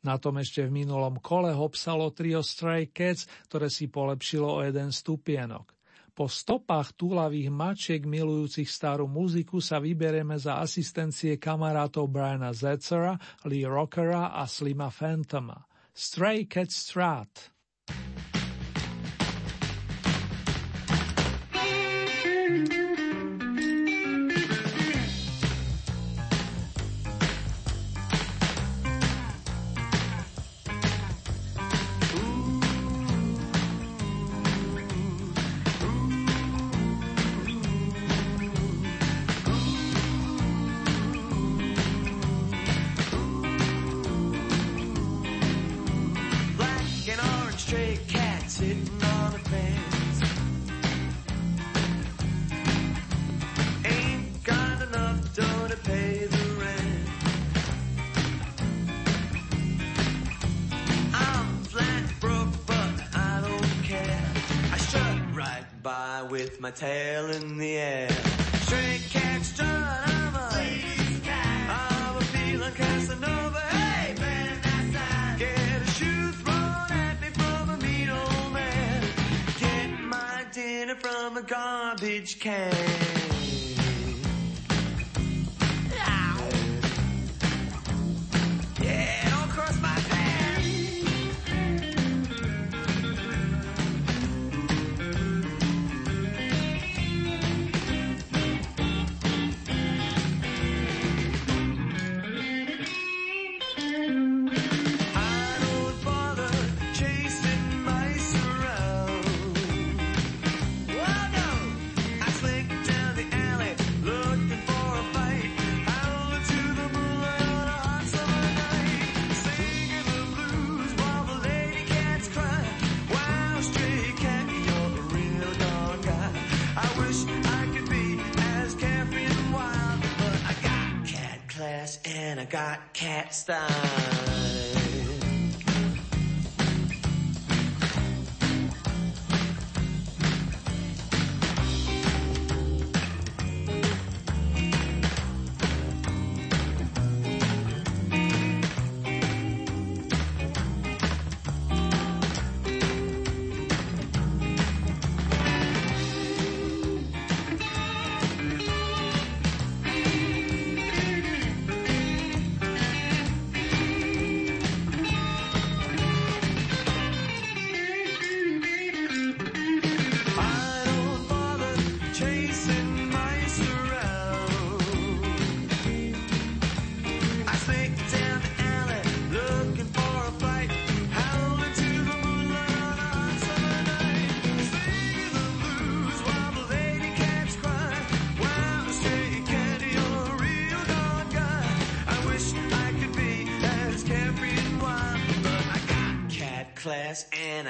Na 0.00 0.16
tom 0.16 0.40
ešte 0.40 0.64
v 0.64 0.72
minulom 0.72 1.20
kole 1.20 1.52
hopsalo 1.52 2.08
trio 2.16 2.40
Stray 2.40 2.88
Cats, 2.88 3.28
ktoré 3.52 3.68
si 3.68 3.92
polepšilo 3.92 4.48
o 4.48 4.60
jeden 4.64 4.88
stupienok. 4.88 5.79
Po 6.10 6.26
stopách 6.26 6.98
túlavých 6.98 7.48
mačiek 7.48 8.02
milujúcich 8.02 8.66
starú 8.66 9.06
muziku 9.06 9.62
sa 9.62 9.78
vyberieme 9.78 10.34
za 10.36 10.58
asistencie 10.58 11.38
kamarátov 11.38 12.10
Briana 12.10 12.50
Zetzera, 12.50 13.14
Lee 13.46 13.64
Rockera 13.64 14.34
a 14.34 14.44
Slima 14.50 14.90
Phantoma. 14.90 15.56
Stray 15.94 16.50
Cat 16.50 16.70
Strat. 16.70 17.59
With 66.60 66.62
my 66.62 66.70
tail 66.70 67.30
in 67.30 67.58
the 67.58 67.76
air. 67.76 68.08
Stray 68.62 69.00
cat 69.10 69.42
strut, 69.42 69.68
I'm 69.68 70.34
a 70.34 70.50
I'm 71.68 72.16
a 72.16 72.20
feeling 72.20 72.74
Casanova. 72.74 73.60
Hey, 73.60 74.14
man, 74.18 74.60
that's 74.62 75.38
Get 75.38 75.82
a 75.82 75.86
shoe 75.92 76.32
thrown 76.32 76.90
at 76.90 77.20
me 77.20 77.28
from 77.28 77.70
a 77.70 77.76
mean 77.78 78.10
old 78.10 78.52
man. 78.52 79.04
Get 79.58 80.00
my 80.00 80.44
dinner 80.52 80.96
from 80.96 81.36
a 81.36 81.42
garbage 81.42 82.38
can. 82.40 83.19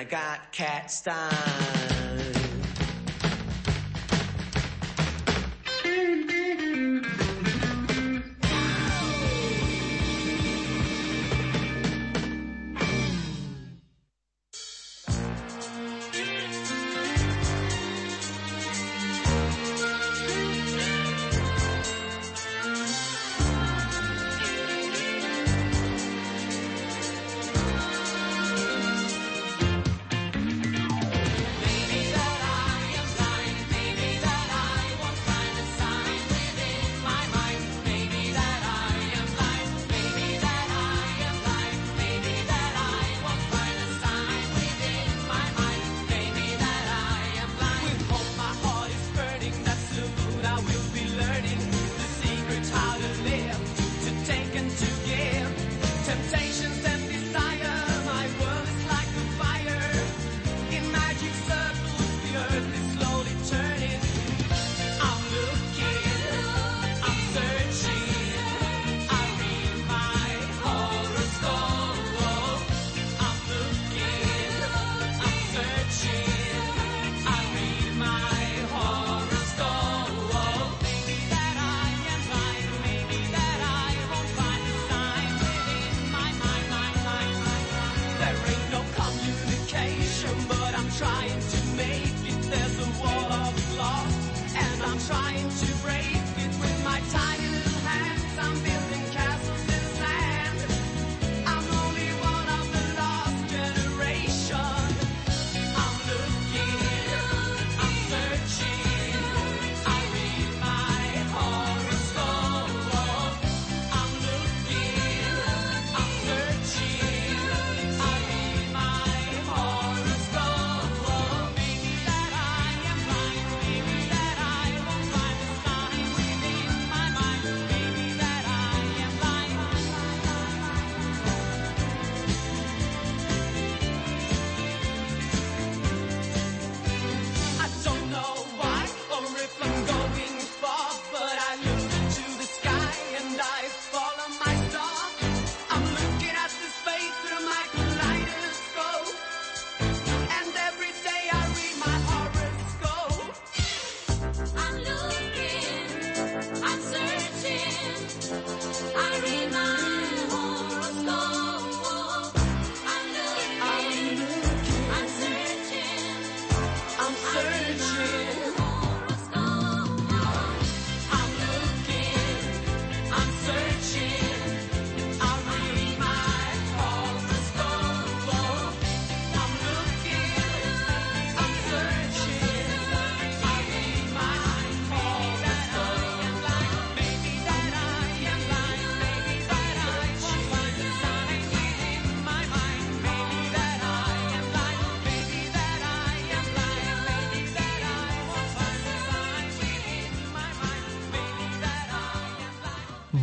I 0.01 0.05
got 0.05 0.51
cat 0.51 0.91
style. 0.91 1.60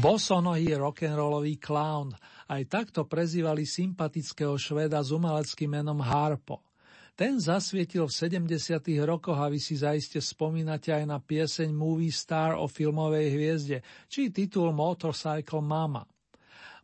Bosonohý 0.08 0.72
rock'n'rollový 0.80 1.60
clown, 1.60 2.16
aj 2.47 2.64
takto 2.72 3.03
prezývali 3.03 3.68
sympatického 3.68 4.55
šveda 4.55 5.03
s 5.03 5.12
umeleckým 5.12 5.68
menom 5.68 5.99
Harpo. 5.99 6.64
Ten 7.12 7.43
zasvietil 7.43 8.08
v 8.08 8.16
70. 8.47 9.03
rokoch 9.03 9.36
a 9.36 9.51
vy 9.51 9.60
si 9.60 9.76
zaiste 9.76 10.24
spomínate 10.24 10.95
aj 10.95 11.03
na 11.03 11.20
pieseň 11.20 11.76
Movie 11.76 12.16
Star 12.16 12.55
o 12.55 12.72
filmovej 12.72 13.36
hviezde, 13.36 13.84
či 14.08 14.32
titul 14.32 14.72
Motorcycle 14.72 15.60
Mama. 15.60 16.08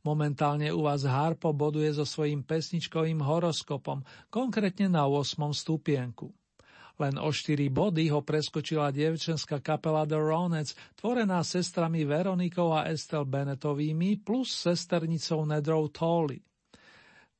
Momentálne 0.03 0.67
u 0.75 0.83
vás 0.83 1.07
Harpo 1.07 1.55
boduje 1.55 1.95
so 1.95 2.03
svojím 2.03 2.43
pesničkovým 2.43 3.23
horoskopom, 3.23 4.03
konkrétne 4.27 4.91
na 4.91 5.07
8. 5.07 5.47
stupienku. 5.55 6.42
Len 7.01 7.17
o 7.17 7.33
4 7.33 7.73
body 7.73 8.13
ho 8.13 8.21
preskočila 8.21 8.93
dievčenská 8.93 9.57
kapela 9.57 10.05
The 10.05 10.19
Ronettes, 10.21 10.77
tvorená 10.93 11.41
sestrami 11.41 12.05
Veronikou 12.05 12.69
a 12.69 12.85
Estel 12.85 13.25
Benetovými 13.25 14.21
plus 14.21 14.53
sesternicou 14.53 15.41
Nedrou 15.49 15.89
Tolly. 15.89 16.37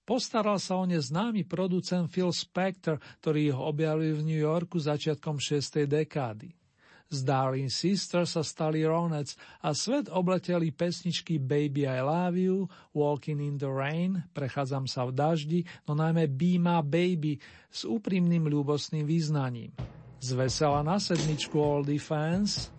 Postaral 0.04 0.60
sa 0.60 0.82
o 0.82 0.84
ne 0.84 0.99
známy 0.99 1.47
producent 1.47 2.12
Phil 2.12 2.34
Spector, 2.34 2.99
ktorý 3.24 3.56
ho 3.56 3.72
objavil 3.72 4.20
v 4.20 4.26
New 4.28 4.41
Yorku 4.41 4.76
začiatkom 4.76 5.39
6. 5.39 5.88
dekády. 5.88 6.62
Z 7.12 7.28
Darling 7.28 7.70
Sister 7.70 8.24
sa 8.26 8.41
stali 8.41 8.82
Ronets 8.88 9.36
a 9.62 9.76
svet 9.76 10.10
obleteli 10.10 10.72
pesničky 10.74 11.38
Baby 11.38 11.86
I 11.86 12.01
Love 12.01 12.38
You, 12.39 12.58
Walking 12.95 13.43
in 13.43 13.56
the 13.60 13.70
Rain, 13.70 14.24
Prechádzam 14.34 14.89
sa 14.89 15.06
v 15.06 15.12
daždi, 15.14 15.60
no 15.86 15.93
najmä 15.93 16.32
Be 16.32 16.58
My 16.58 16.82
Baby 16.82 17.38
s 17.70 17.86
úprimným 17.86 18.49
ľúbostným 18.49 19.06
význaním. 19.06 19.76
Z 20.24 20.39
vesela 20.39 20.82
na 20.82 20.97
sedmičku 20.97 21.60
All 21.60 21.84
Defense. 21.84 22.72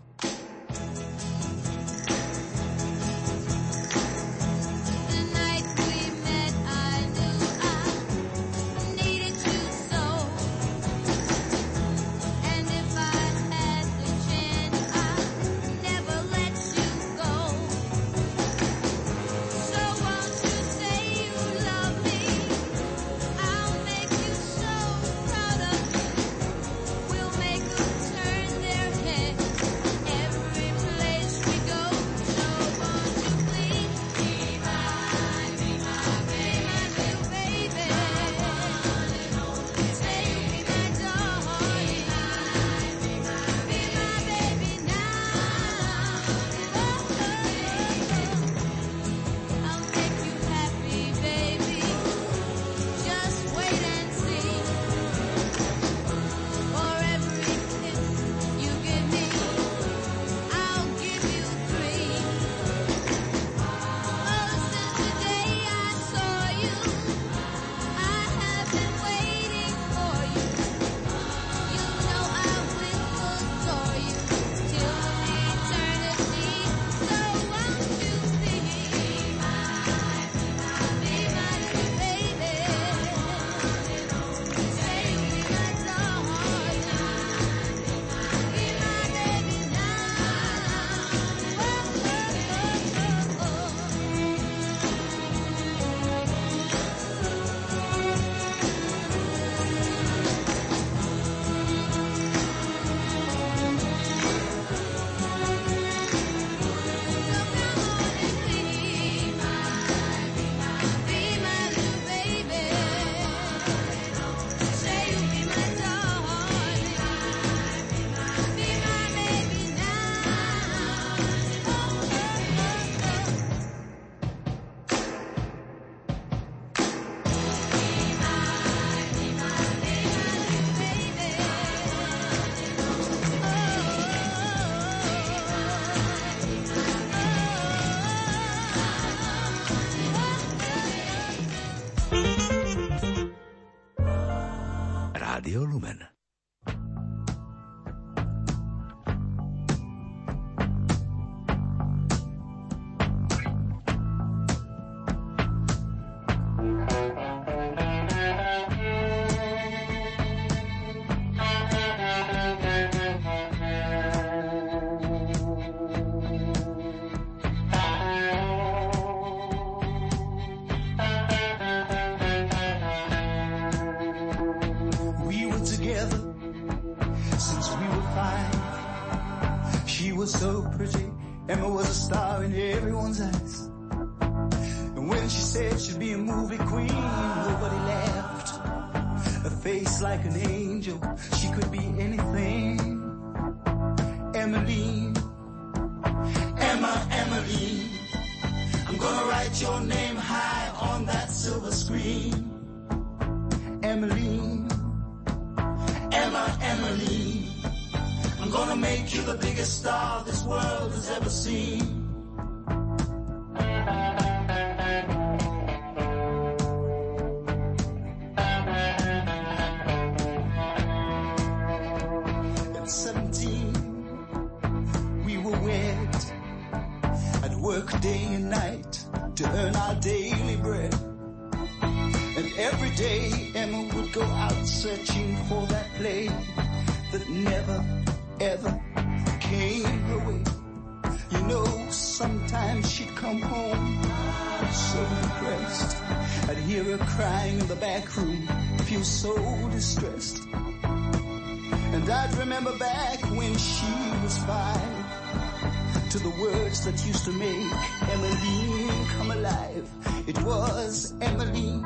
Remember 252.64 252.84
back 252.84 253.20
when 253.36 253.54
she 253.58 253.92
was 254.22 254.38
five 254.38 256.10
to 256.10 256.18
the 256.18 256.30
words 256.40 256.84
that 256.84 257.06
used 257.06 257.24
to 257.24 257.32
make 257.32 257.72
Emily 258.08 258.88
come 259.16 259.30
alive. 259.32 259.88
It 260.26 260.38
was 260.42 261.12
Emily. 261.20 261.82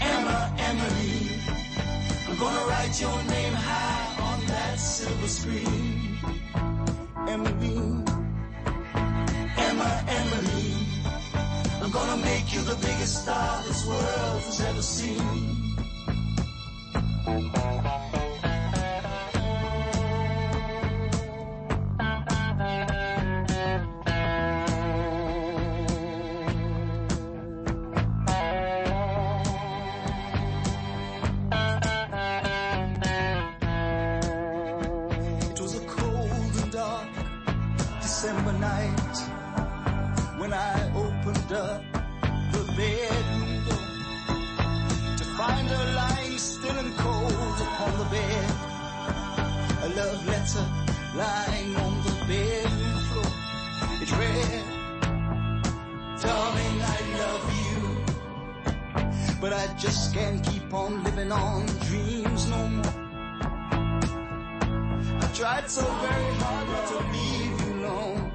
Emma, 0.00 0.54
Emily. 0.58 1.28
I'm 2.28 2.38
gonna 2.38 2.66
write 2.70 3.00
your 3.00 3.22
name 3.24 3.52
high 3.52 4.22
on 4.32 4.46
that 4.46 4.80
silver 4.80 5.28
screen. 5.28 6.18
Emily. 7.28 8.04
Emma, 9.66 10.04
Emily. 10.08 10.74
I'm 11.82 11.90
gonna 11.90 12.22
make 12.24 12.52
you 12.52 12.62
the 12.62 12.74
biggest 12.76 13.22
star 13.22 13.62
this 13.62 13.86
world 13.86 14.42
has 14.42 14.60
ever 14.60 14.82
seen. 14.82 15.70
Love 50.00 50.26
letter 50.26 50.66
lying 51.14 51.76
on 51.76 51.92
the 52.06 52.14
bedroom 52.28 52.98
floor. 53.08 53.32
It 54.04 54.10
read, 54.20 54.64
Darling, 56.22 56.78
I 56.94 56.98
love 57.22 57.46
you, 57.62 57.80
but 59.40 59.52
I 59.52 59.66
just 59.78 60.14
can't 60.14 60.42
keep 60.42 60.72
on 60.72 61.04
living 61.04 61.32
on 61.32 61.66
dreams 61.88 62.48
no 62.48 62.62
more. 62.76 62.94
I 65.24 65.26
tried 65.34 65.68
so 65.68 65.82
very 65.82 66.34
hard 66.42 66.66
not 66.72 66.84
to 66.92 66.98
leave 67.14 67.56
you 67.62 67.70
alone. 67.80 68.32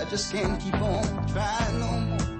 I 0.00 0.04
just 0.08 0.32
can't 0.32 0.60
keep 0.60 0.80
on 0.80 1.04
trying 1.32 1.78
no 1.80 1.92
more. 2.08 2.39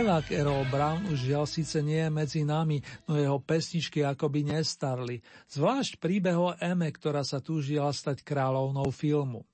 Spevák 0.00 0.32
Errol 0.32 0.64
Brown 0.72 1.12
už 1.12 1.28
žiaľ 1.28 1.44
síce 1.44 1.76
nie 1.84 2.00
je 2.00 2.08
medzi 2.08 2.40
nami, 2.40 2.80
no 3.04 3.20
jeho 3.20 3.36
pesničky 3.36 4.00
akoby 4.00 4.48
nestarli. 4.48 5.20
Zvlášť 5.52 6.00
príbeh 6.00 6.40
o 6.40 6.56
Eme, 6.56 6.88
ktorá 6.88 7.20
sa 7.20 7.44
túžila 7.44 7.92
stať 7.92 8.24
kráľovnou 8.24 8.88
filmu. 8.96 9.44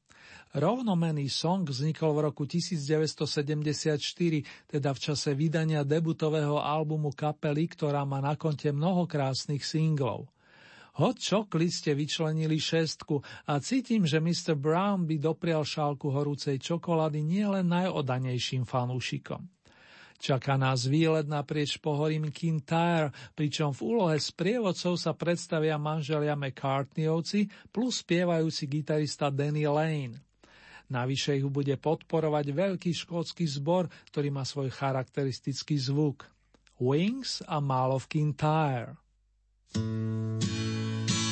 Rovnomený 0.54 1.26
song 1.34 1.66
vznikol 1.66 2.14
v 2.14 2.30
roku 2.30 2.46
1974, 2.46 3.26
teda 4.70 4.94
v 4.94 4.98
čase 5.02 5.34
vydania 5.34 5.82
debutového 5.82 6.62
albumu 6.62 7.10
kapely, 7.10 7.66
ktorá 7.66 8.06
má 8.06 8.22
na 8.22 8.38
konte 8.38 8.70
mnoho 8.70 9.02
krásnych 9.10 9.66
singlov. 9.66 10.30
Hot 11.02 11.18
Chocolate 11.18 11.74
ste 11.74 11.90
vyčlenili 11.98 12.62
šestku 12.62 13.18
a 13.50 13.58
cítim, 13.58 14.06
že 14.06 14.22
Mr. 14.22 14.54
Brown 14.54 15.10
by 15.10 15.18
doprial 15.18 15.66
šálku 15.66 16.06
horúcej 16.14 16.62
čokolády 16.62 17.26
nielen 17.26 17.66
najodanejším 17.66 18.62
fanúšikom. 18.62 19.55
Čaká 20.16 20.56
nás 20.56 20.88
výlet 20.88 21.28
naprieč 21.28 21.76
pohorím 21.76 22.32
Kintyre, 22.32 23.12
pričom 23.36 23.70
v 23.76 23.80
úlohe 23.84 24.16
sprievodcov 24.16 24.96
sa 24.96 25.12
predstavia 25.12 25.76
manželia 25.76 26.34
McCartneyovci 26.34 27.70
plus 27.70 28.00
spievajúci 28.02 28.64
gitarista 28.66 29.28
Danny 29.28 29.68
Lane. 29.68 30.20
Navyše 30.86 31.42
ich 31.42 31.46
bude 31.50 31.74
podporovať 31.76 32.46
veľký 32.54 32.94
škótsky 32.94 33.44
zbor, 33.50 33.90
ktorý 34.14 34.30
má 34.30 34.46
svoj 34.46 34.70
charakteristický 34.70 35.76
zvuk. 35.76 36.30
Wings 36.78 37.42
a 37.48 37.58
Mall 37.58 37.90
of 37.90 38.06
Kintyre. 38.06 38.94
Mall 39.74 41.25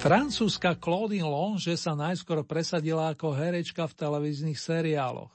Francúzska 0.00 0.80
Claudine 0.80 1.28
Longe 1.28 1.76
sa 1.76 1.92
najskôr 1.92 2.40
presadila 2.48 3.12
ako 3.12 3.36
herečka 3.36 3.84
v 3.84 4.00
televíznych 4.00 4.56
seriáloch. 4.56 5.28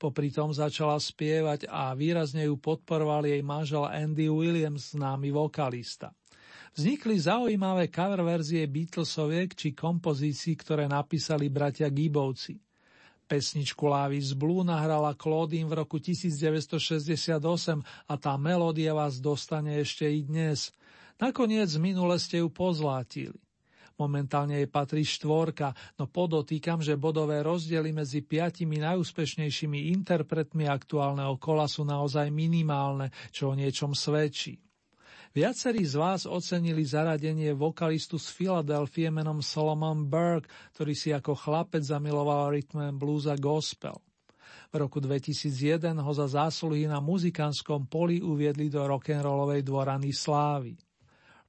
Popri 0.00 0.32
tom 0.32 0.48
začala 0.48 0.96
spievať 0.96 1.68
a 1.68 1.92
výrazne 1.92 2.48
ju 2.48 2.56
podporoval 2.56 3.28
jej 3.28 3.44
manžel 3.44 3.84
Andy 3.84 4.32
Williams, 4.32 4.96
známy 4.96 5.28
vokalista. 5.28 6.16
Vznikli 6.72 7.20
zaujímavé 7.20 7.92
cover 7.92 8.24
verzie 8.24 8.64
Beatlesoviek 8.64 9.52
či 9.52 9.76
kompozícií, 9.76 10.56
ktoré 10.56 10.88
napísali 10.88 11.52
bratia 11.52 11.92
Gibovci. 11.92 12.56
Pesničku 13.28 13.92
Lávy 13.92 14.24
z 14.24 14.32
Blue 14.32 14.64
nahrala 14.64 15.12
Claudine 15.20 15.68
v 15.68 15.84
roku 15.84 16.00
1968 16.00 17.44
a 18.08 18.14
tá 18.16 18.32
melódia 18.40 18.96
vás 18.96 19.20
dostane 19.20 19.76
ešte 19.84 20.08
i 20.08 20.24
dnes. 20.24 20.72
Nakoniec 21.20 21.68
minule 21.76 22.16
ste 22.16 22.40
ju 22.40 22.48
pozlátili. 22.48 23.36
Momentálne 23.98 24.62
jej 24.62 24.70
patrí 24.70 25.02
štvorka, 25.02 25.74
no 25.98 26.06
podotýkam, 26.06 26.78
že 26.78 26.94
bodové 26.94 27.42
rozdiely 27.42 27.90
medzi 27.90 28.22
piatimi 28.22 28.78
najúspešnejšími 28.78 29.90
interpretmi 29.90 30.70
aktuálneho 30.70 31.34
kola 31.42 31.66
sú 31.66 31.82
naozaj 31.82 32.30
minimálne, 32.30 33.10
čo 33.34 33.50
o 33.50 33.58
niečom 33.58 33.98
svedčí. 33.98 34.62
Viacerí 35.34 35.82
z 35.82 35.98
vás 35.98 36.30
ocenili 36.30 36.86
zaradenie 36.86 37.52
vokalistu 37.58 38.22
z 38.22 38.30
Filadelfie 38.32 39.10
menom 39.10 39.42
Solomon 39.42 40.06
Burke, 40.06 40.48
ktorý 40.78 40.94
si 40.94 41.10
ako 41.10 41.34
chlapec 41.34 41.82
zamiloval 41.82 42.54
rytmem 42.54 42.94
blues 42.96 43.26
a 43.26 43.34
gospel. 43.34 43.98
V 44.70 44.74
roku 44.78 45.02
2001 45.02 45.98
ho 46.00 46.12
za 46.14 46.28
zásluhy 46.30 46.86
na 46.86 47.02
muzikánskom 47.02 47.90
poli 47.90 48.22
uviedli 48.22 48.70
do 48.70 48.78
rock'n'rollovej 48.84 49.66
dvorany 49.66 50.14
slávy. 50.14 50.78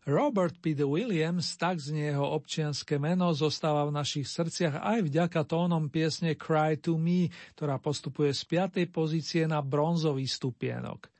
Robert 0.08 0.56
P. 0.64 0.72
Williams, 0.80 1.60
tak 1.60 1.84
znie 1.84 2.16
jeho 2.16 2.24
občianske 2.24 2.96
meno, 2.96 3.36
zostáva 3.36 3.84
v 3.84 4.00
našich 4.00 4.32
srdciach 4.32 4.80
aj 4.80 5.00
vďaka 5.12 5.44
tónom 5.44 5.92
piesne 5.92 6.40
Cry 6.40 6.80
to 6.80 6.96
Me, 6.96 7.28
ktorá 7.60 7.76
postupuje 7.84 8.32
z 8.32 8.48
5. 8.48 8.88
pozície 8.96 9.44
na 9.44 9.60
bronzový 9.60 10.24
stupienok. 10.24 11.19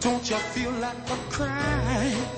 Don't 0.00 0.28
you 0.30 0.36
feel 0.36 0.72
like 0.72 1.10
a 1.10 1.16
crying? 1.30 2.35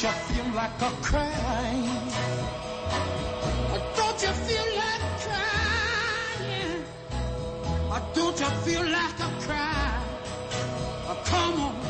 Don't 0.00 0.12
you 0.14 0.34
feel 0.34 0.54
like 0.54 0.80
a 0.80 0.90
crying? 1.02 1.84
Don't 3.96 4.22
you 4.22 4.32
feel 4.46 4.68
like 4.76 5.04
crying? 5.20 6.84
Don't 8.14 8.40
you 8.40 8.50
feel 8.64 8.84
like 8.90 9.20
a 9.20 9.30
cry? 9.44 10.02
Come 11.26 11.60
on, 11.60 11.89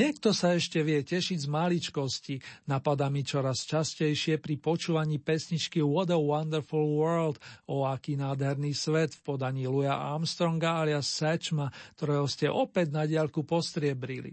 Niekto 0.00 0.32
sa 0.32 0.56
ešte 0.56 0.80
vie 0.80 1.04
tešiť 1.04 1.44
z 1.44 1.48
maličkosti, 1.52 2.40
napadá 2.64 3.12
mi 3.12 3.20
čoraz 3.20 3.68
častejšie 3.68 4.40
pri 4.40 4.56
počúvaní 4.56 5.20
pesničky 5.20 5.84
What 5.84 6.08
a 6.08 6.16
Wonderful 6.16 6.96
World 6.96 7.36
o 7.68 7.84
aký 7.84 8.16
nádherný 8.16 8.72
svet 8.72 9.12
v 9.12 9.20
podaní 9.20 9.68
Louisa 9.68 10.00
Armstronga 10.16 10.80
alias 10.80 11.04
Satchma, 11.04 11.68
ktorého 12.00 12.24
ste 12.32 12.48
opäť 12.48 12.96
na 12.96 13.04
diaľku 13.04 13.44
postriebrili. 13.44 14.32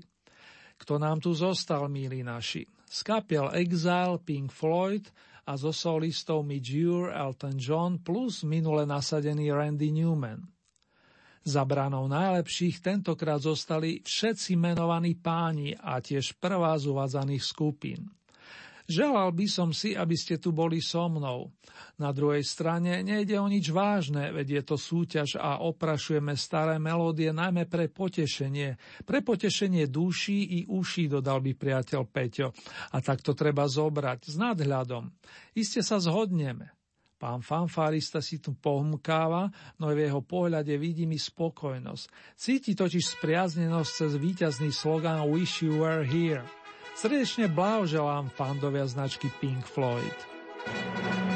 Kto 0.80 1.04
nám 1.04 1.20
tu 1.20 1.36
zostal, 1.36 1.84
milí 1.92 2.24
naši? 2.24 2.64
Z 2.88 3.04
Exile, 3.52 4.24
Pink 4.24 4.56
Floyd 4.56 5.12
a 5.44 5.60
zo 5.60 5.76
solistov 5.76 6.48
Ure, 6.48 7.12
Elton 7.12 7.60
John 7.60 8.00
plus 8.00 8.48
minule 8.48 8.88
nasadený 8.88 9.52
Randy 9.52 9.92
Newman– 9.92 10.48
za 11.48 11.64
branou 11.64 12.12
najlepších 12.12 12.84
tentokrát 12.84 13.40
zostali 13.40 14.04
všetci 14.04 14.60
menovaní 14.60 15.16
páni 15.16 15.72
a 15.80 16.04
tiež 16.04 16.36
prvá 16.44 16.76
z 16.76 16.92
uvádzaných 16.92 17.44
skupín. 17.48 18.12
Želal 18.88 19.36
by 19.36 19.48
som 19.52 19.76
si, 19.76 20.00
aby 20.00 20.16
ste 20.16 20.40
tu 20.40 20.56
boli 20.56 20.80
so 20.80 21.12
mnou. 21.12 21.52
Na 22.00 22.16
druhej 22.16 22.40
strane 22.48 23.04
nejde 23.04 23.36
o 23.36 23.44
nič 23.44 23.68
vážne, 23.68 24.32
veď 24.32 24.48
je 24.48 24.64
to 24.64 24.76
súťaž 24.80 25.36
a 25.36 25.60
oprašujeme 25.60 26.32
staré 26.40 26.80
melódie 26.80 27.36
najmä 27.36 27.68
pre 27.68 27.92
potešenie. 27.92 28.80
Pre 29.04 29.20
potešenie 29.20 29.92
duší 29.92 30.40
i 30.40 30.60
uší, 30.72 31.12
dodal 31.12 31.44
by 31.44 31.52
priateľ 31.52 32.02
Peťo. 32.08 32.56
A 32.96 33.04
tak 33.04 33.20
to 33.20 33.36
treba 33.36 33.68
zobrať 33.68 34.32
s 34.32 34.36
nadhľadom. 34.40 35.12
Iste 35.52 35.84
sa 35.84 36.00
zhodneme. 36.00 36.77
Pán 37.18 37.42
fanfárista 37.42 38.22
si 38.22 38.38
tu 38.38 38.54
pohmkáva, 38.54 39.50
no 39.82 39.90
v 39.90 40.06
jeho 40.06 40.22
pohľade 40.22 40.70
vidí 40.78 41.10
mi 41.10 41.18
spokojnosť. 41.18 42.38
Cíti 42.38 42.78
totiž 42.78 43.18
spriaznenosť 43.18 43.92
cez 43.92 44.12
víťazný 44.22 44.70
slogan 44.70 45.26
Wish 45.26 45.66
you 45.66 45.82
were 45.82 46.06
here. 46.06 46.46
Srdečne 46.94 47.50
blahoželám 47.50 48.30
fandovia 48.34 48.86
značky 48.86 49.34
Pink 49.42 49.66
Floyd. 49.66 50.18
So, 50.18 51.27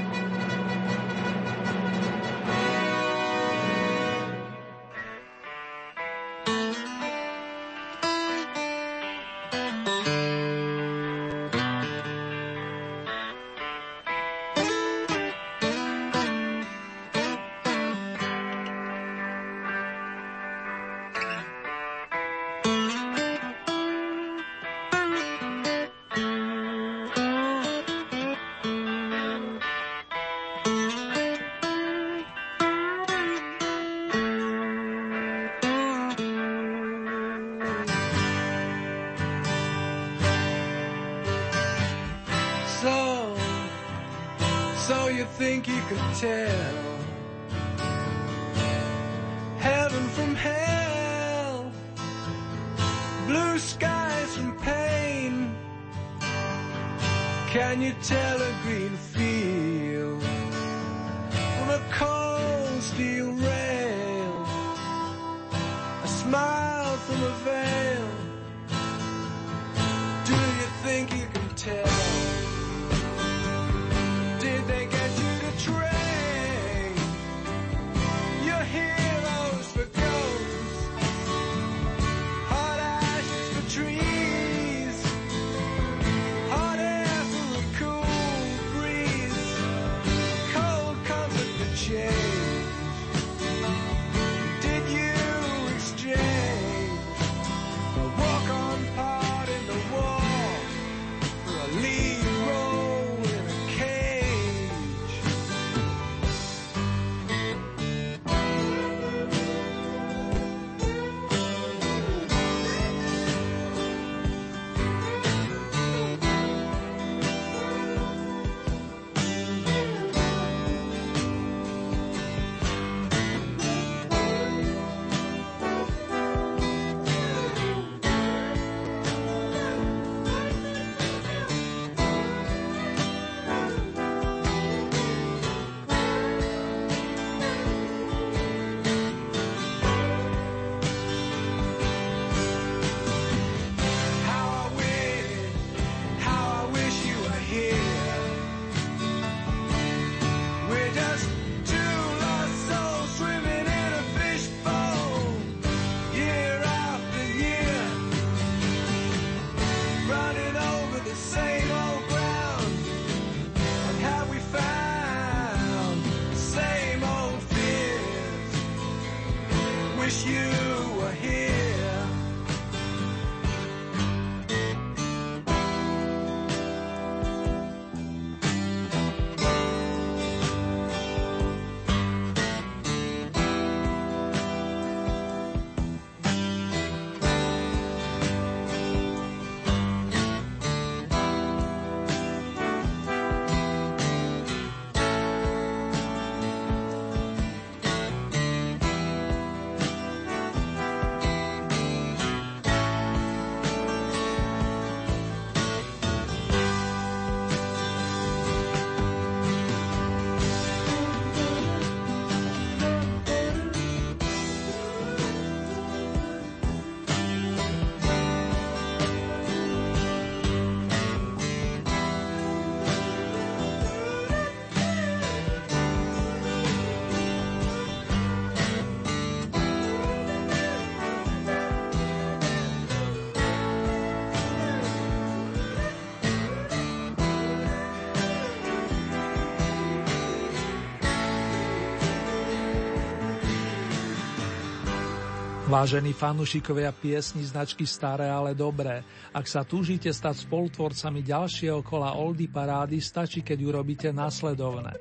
Vážení 245.72 246.12
fanúšikovia 246.12 246.92
piesni 246.92 247.48
značky 247.48 247.88
Staré, 247.88 248.28
ale 248.28 248.52
dobré, 248.52 249.08
ak 249.32 249.48
sa 249.48 249.64
túžite 249.64 250.12
stať 250.12 250.44
spolutvorcami 250.44 251.24
ďalšieho 251.24 251.80
kola 251.80 252.12
Oldy 252.20 252.52
Parády, 252.52 253.00
stačí, 253.00 253.40
keď 253.40 253.72
urobíte 253.72 254.12
následovné. 254.12 254.92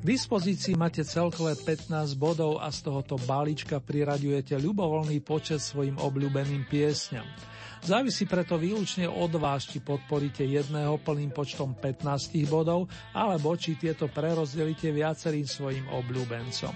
K 0.00 0.02
dispozícii 0.02 0.80
máte 0.80 1.04
celkové 1.04 1.60
15 1.60 2.16
bodov 2.16 2.56
a 2.56 2.72
z 2.72 2.88
tohoto 2.88 3.20
balíčka 3.20 3.84
priraďujete 3.84 4.56
ľubovoľný 4.64 5.20
počet 5.20 5.60
svojim 5.60 6.00
obľúbeným 6.00 6.72
piesňam. 6.72 7.28
Závisí 7.84 8.24
preto 8.24 8.56
výlučne 8.56 9.04
od 9.04 9.36
vás, 9.36 9.68
či 9.68 9.84
podporíte 9.84 10.40
jedného 10.40 11.04
plným 11.04 11.36
počtom 11.36 11.76
15 11.76 12.32
bodov, 12.48 12.88
alebo 13.12 13.52
či 13.60 13.76
tieto 13.76 14.08
prerozdelíte 14.08 14.88
viacerým 14.88 15.44
svojim 15.44 15.84
obľúbencom. 15.92 16.72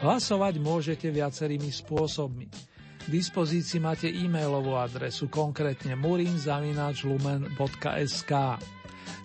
Hlasovať 0.00 0.56
môžete 0.56 1.12
viacerými 1.12 1.68
spôsobmi. 1.68 2.77
K 2.98 3.06
dispozícii 3.06 3.78
máte 3.78 4.10
e-mailovú 4.10 4.74
adresu, 4.74 5.30
konkrétne 5.30 5.94
murinzavinačlumen.sk. 5.96 8.32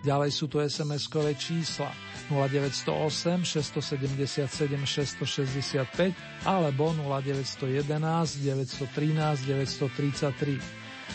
Ďalej 0.03 0.31
sú 0.35 0.51
tu 0.51 0.59
SMS-kové 0.59 1.31
čísla 1.39 1.87
0908 2.31 3.43
677 3.43 4.47
665 4.83 6.11
alebo 6.43 6.91
0911 6.95 8.43
913 8.43 9.47
933. 9.47 10.59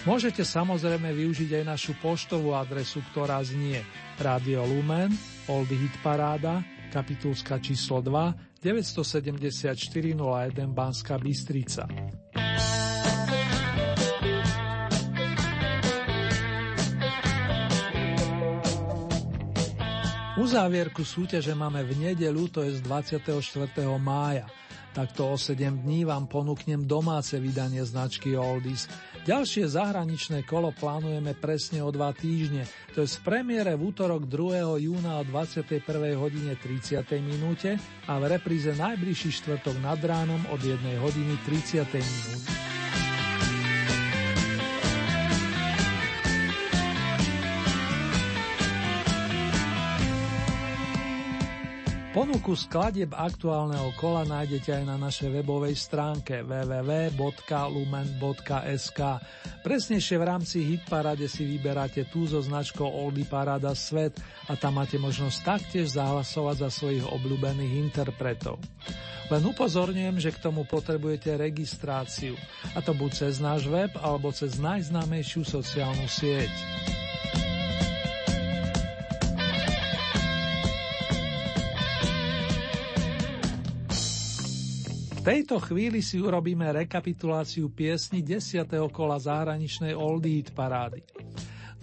Môžete 0.05 0.45
samozrejme 0.45 1.11
využiť 1.11 1.51
aj 1.61 1.65
našu 1.65 1.93
poštovú 2.01 2.55
adresu, 2.57 3.01
ktorá 3.13 3.45
znie 3.45 3.85
Radio 4.21 4.65
Lumen, 4.65 5.13
Old 5.49 5.69
Hit 5.69 5.97
Paráda, 6.05 6.63
kapitulska 6.93 7.59
číslo 7.61 8.01
2, 8.01 8.48
974 8.63 10.15
01 10.19 10.67
Banská 10.75 11.19
Bystrica. 11.19 11.87
Uzávierku 20.39 21.03
súťaže 21.03 21.51
máme 21.55 21.83
v 21.83 22.11
nedelu, 22.11 22.47
to 22.47 22.63
je 22.63 22.79
z 22.79 22.81
24. 22.87 23.35
mája. 23.99 24.47
Takto 24.95 25.31
o 25.31 25.37
7 25.39 25.83
dní 25.83 26.07
vám 26.07 26.27
ponúknem 26.31 26.83
domáce 26.87 27.39
vydanie 27.43 27.83
značky 27.87 28.39
Oldies. 28.39 28.87
Ďalšie 29.25 29.65
zahraničné 29.71 30.45
kolo 30.47 30.71
plánujeme 30.75 31.35
presne 31.39 31.81
o 31.83 31.91
dva 31.91 32.13
týždne, 32.13 32.69
to 32.95 33.03
je 33.03 33.09
v 33.09 33.25
premiére 33.25 33.79
v 33.79 33.95
útorok 33.95 34.27
2. 34.27 34.83
júna 34.83 35.19
o 35.21 35.27
21. 35.27 35.81
hodine 36.19 36.59
30. 36.59 37.07
minúte 37.23 37.79
a 38.11 38.19
v 38.19 38.25
repríze 38.39 38.75
najbližší 38.75 39.31
štvrtok 39.43 39.79
nad 39.81 39.99
ránom 40.03 40.41
od 40.51 40.61
1 40.61 40.83
hodiny 41.01 41.35
30. 41.47 41.87
minúty. 41.95 42.58
Ponuku 52.19 52.59
skladieb 52.59 53.15
aktuálneho 53.15 53.95
kola 53.95 54.27
nájdete 54.27 54.83
aj 54.83 54.85
na 54.91 54.99
našej 54.99 55.39
webovej 55.39 55.79
stránke 55.79 56.43
www.lumen.sk. 56.43 57.23
Presnejšie 59.63 60.17
v 60.19 60.25
rámci 60.27 60.67
Hitparade 60.67 61.31
si 61.31 61.47
vyberáte 61.47 62.11
tú 62.11 62.27
so 62.27 62.43
značkou 62.43 62.91
Oldy 62.91 63.23
Parada 63.23 63.71
Svet 63.71 64.19
a 64.51 64.59
tam 64.59 64.83
máte 64.83 64.99
možnosť 64.99 65.39
taktiež 65.47 65.95
zahlasovať 65.95 66.67
za 66.67 66.71
svojich 66.75 67.07
obľúbených 67.07 67.87
interpretov. 67.87 68.59
Len 69.31 69.43
upozorňujem, 69.55 70.19
že 70.19 70.35
k 70.35 70.43
tomu 70.43 70.67
potrebujete 70.67 71.39
registráciu, 71.39 72.35
a 72.75 72.83
to 72.83 72.99
buď 72.99 73.31
cez 73.31 73.39
náš 73.39 73.71
web 73.71 73.95
alebo 73.95 74.35
cez 74.35 74.59
najznámejšiu 74.59 75.47
sociálnu 75.47 76.11
sieť. 76.11 76.51
Tejto 85.29 85.61
chvíli 85.61 86.01
si 86.01 86.17
urobíme 86.17 86.73
rekapituláciu 86.73 87.69
piesni 87.69 88.25
10. 88.25 88.65
kola 88.89 89.21
zahraničnej 89.21 89.93
Old 89.93 90.25
Eat 90.25 90.57
parády. 90.57 91.05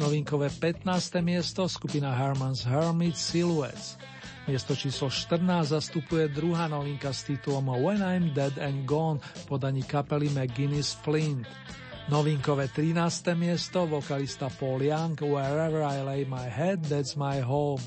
Novinkové 0.02 0.50
15. 0.50 0.82
miesto 1.22 1.70
skupina 1.70 2.10
Herman's 2.10 2.66
Hermit 2.66 3.14
Silhouettes. 3.14 4.02
Miesto 4.50 4.74
číslo 4.74 5.14
14 5.14 5.78
zastupuje 5.78 6.26
druhá 6.34 6.66
novinka 6.66 7.14
s 7.14 7.30
titulom 7.30 7.70
When 7.70 8.02
I'm 8.02 8.34
Dead 8.34 8.58
and 8.58 8.90
Gone 8.90 9.22
podaní 9.46 9.86
kapely 9.86 10.34
McGuinness 10.34 10.98
Flint. 11.06 11.46
Novinkové 12.10 12.66
13. 12.74 12.98
miesto 13.38 13.86
vokalista 13.86 14.50
Paul 14.58 14.90
Young 14.90 15.22
Wherever 15.22 15.86
I 15.86 16.02
lay 16.02 16.22
my 16.26 16.50
head, 16.50 16.82
that's 16.90 17.14
my 17.14 17.46
home. 17.46 17.82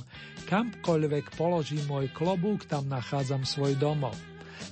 Kamkoľvek 0.46 1.34
položím 1.34 1.82
môj 1.90 2.14
klobúk, 2.14 2.62
tam 2.70 2.86
nachádzam 2.86 3.42
svoj 3.42 3.74
domov. 3.74 4.14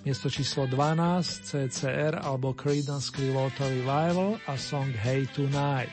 Miesto 0.07 0.31
číslo 0.31 0.70
12 0.70 1.51
CCR 1.51 2.23
alebo 2.23 2.55
Creedence 2.55 3.11
Clearwater 3.11 3.66
Revival 3.66 4.39
a 4.47 4.55
song 4.55 4.95
Hey 4.95 5.27
Tonight. 5.35 5.91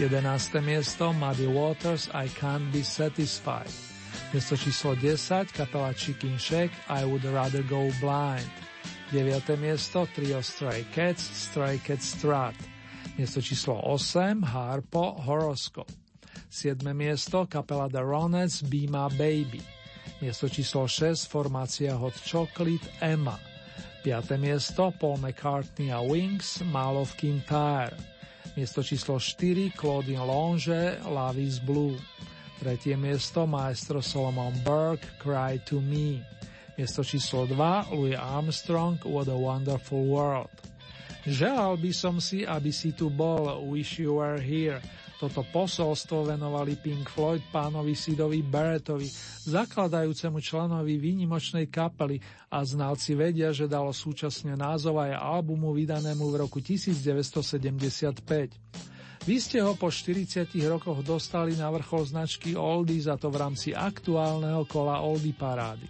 11. 0.00 0.64
miesto 0.64 1.12
Muddy 1.12 1.44
Waters 1.44 2.08
I 2.16 2.32
Can't 2.32 2.72
Be 2.72 2.80
Satisfied. 2.80 3.68
Miesto 4.32 4.56
číslo 4.56 4.96
10 4.96 5.52
kapela 5.52 5.92
Chicken 5.92 6.40
Shack 6.40 6.72
I 6.88 7.04
Would 7.04 7.28
Rather 7.28 7.60
Go 7.68 7.92
Blind. 8.00 8.48
9. 9.12 9.44
miesto 9.60 10.08
Trio 10.16 10.40
Stray 10.40 10.88
Cats 10.88 11.20
Stray 11.20 11.76
Cats 11.76 12.16
Strat. 12.16 12.56
Miesto 13.20 13.44
číslo 13.44 13.76
8 13.84 14.48
Harpo 14.48 15.20
Horoscope. 15.28 15.92
7. 16.48 16.80
miesto 16.96 17.44
kapela 17.44 17.92
The 17.92 18.00
Ronettes 18.00 18.64
Be 18.64 18.88
My 18.88 19.12
Baby. 19.12 19.81
Miesto 20.22 20.46
číslo 20.46 20.86
6 20.86 21.26
formácia 21.26 21.98
Hot 21.98 22.14
Chocolate 22.22 22.86
Emma. 23.02 23.42
5. 24.06 24.38
miesto 24.38 24.94
Paul 24.94 25.18
McCartney 25.18 25.90
a 25.90 25.98
Wings 25.98 26.62
Mall 26.62 27.02
of 27.02 27.10
Kintyre. 27.18 27.90
Miesto 28.54 28.86
číslo 28.86 29.18
4 29.18 29.74
Claudine 29.74 30.22
Longe 30.22 31.02
Love 31.02 31.42
is 31.42 31.58
Blue. 31.58 31.98
Tretie 32.62 32.94
miesto 32.94 33.50
maestro 33.50 33.98
Solomon 33.98 34.54
Burke 34.62 35.10
Cry 35.18 35.58
to 35.66 35.82
Me. 35.82 36.22
Miesto 36.78 37.02
číslo 37.02 37.42
2 37.42 37.90
Louis 37.90 38.14
Armstrong 38.14 39.02
What 39.02 39.26
a 39.26 39.34
Wonderful 39.34 40.06
World. 40.06 40.54
Želal 41.26 41.82
by 41.82 41.90
som 41.90 42.22
si, 42.22 42.46
aby 42.46 42.70
si 42.70 42.94
tu 42.94 43.10
bol 43.10 43.58
Wish 43.74 43.98
You 43.98 44.22
Were 44.22 44.38
Here– 44.38 44.78
toto 45.22 45.46
posolstvo 45.46 46.34
venovali 46.34 46.74
Pink 46.74 47.06
Floyd 47.06 47.46
pánovi 47.54 47.94
Sidovi 47.94 48.42
Barrettovi, 48.42 49.06
zakladajúcemu 49.46 50.42
členovi 50.42 50.98
výnimočnej 50.98 51.70
kapely 51.70 52.18
a 52.50 52.66
znalci 52.66 53.14
vedia, 53.14 53.54
že 53.54 53.70
dalo 53.70 53.94
súčasne 53.94 54.58
názov 54.58 54.98
aj 54.98 55.14
albumu 55.14 55.70
vydanému 55.78 56.26
v 56.26 56.42
roku 56.42 56.58
1975. 56.58 58.18
Vy 59.22 59.36
ste 59.38 59.62
ho 59.62 59.78
po 59.78 59.94
40 59.94 60.50
rokoch 60.66 61.06
dostali 61.06 61.54
na 61.54 61.70
vrchol 61.70 62.02
značky 62.02 62.58
Oldies 62.58 63.06
a 63.06 63.14
to 63.14 63.30
v 63.30 63.38
rámci 63.38 63.70
aktuálneho 63.70 64.66
kola 64.66 65.06
Oldie 65.06 65.38
parády. 65.38 65.86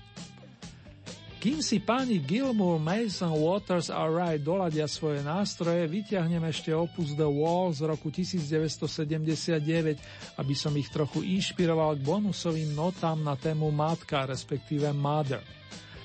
Kým 1.42 1.58
si 1.58 1.82
páni 1.82 2.22
Gilmour, 2.22 2.78
Mason, 2.78 3.34
Waters 3.34 3.90
a 3.90 4.06
Wright 4.06 4.38
doladia 4.38 4.86
svoje 4.86 5.26
nástroje, 5.26 5.90
vyťahnem 5.90 6.46
ešte 6.46 6.70
opus 6.70 7.18
The 7.18 7.26
Wall 7.26 7.74
z 7.74 7.82
roku 7.82 8.14
1979, 8.14 10.38
aby 10.38 10.54
som 10.54 10.70
ich 10.78 10.86
trochu 10.94 11.26
inšpiroval 11.26 11.98
k 11.98 12.06
bonusovým 12.06 12.78
notám 12.78 13.26
na 13.26 13.34
tému 13.34 13.74
matka, 13.74 14.22
respektíve 14.22 14.94
mother. 14.94 15.42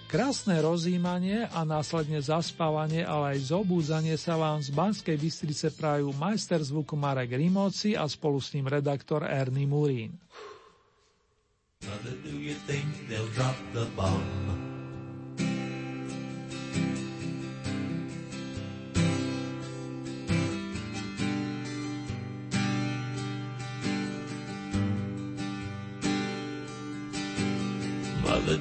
Krásne 0.09 0.57
rozímanie 0.57 1.45
a 1.53 1.61
následne 1.61 2.17
zaspávanie, 2.17 3.05
ale 3.05 3.37
aj 3.37 3.53
zobúdzanie 3.53 4.17
sa 4.17 4.41
vám 4.41 4.65
z 4.65 4.73
Banskej 4.73 5.21
Bystrice 5.21 5.69
prajú 5.69 6.17
majster 6.17 6.65
zvuku 6.65 6.97
Marek 6.97 7.37
Rimóci 7.37 7.93
a 7.93 8.09
spolu 8.09 8.41
s 8.41 8.57
ním 8.57 8.73
redaktor 8.73 9.21
Ernie 9.21 9.69
Murín. 9.69 10.17
Mother, 11.85 12.17
do 12.25 12.33
you 12.33 12.57
think 12.65 12.89
they'll 13.05 13.29
drop 13.37 13.53
the 13.77 13.85
bomb? 13.93 14.76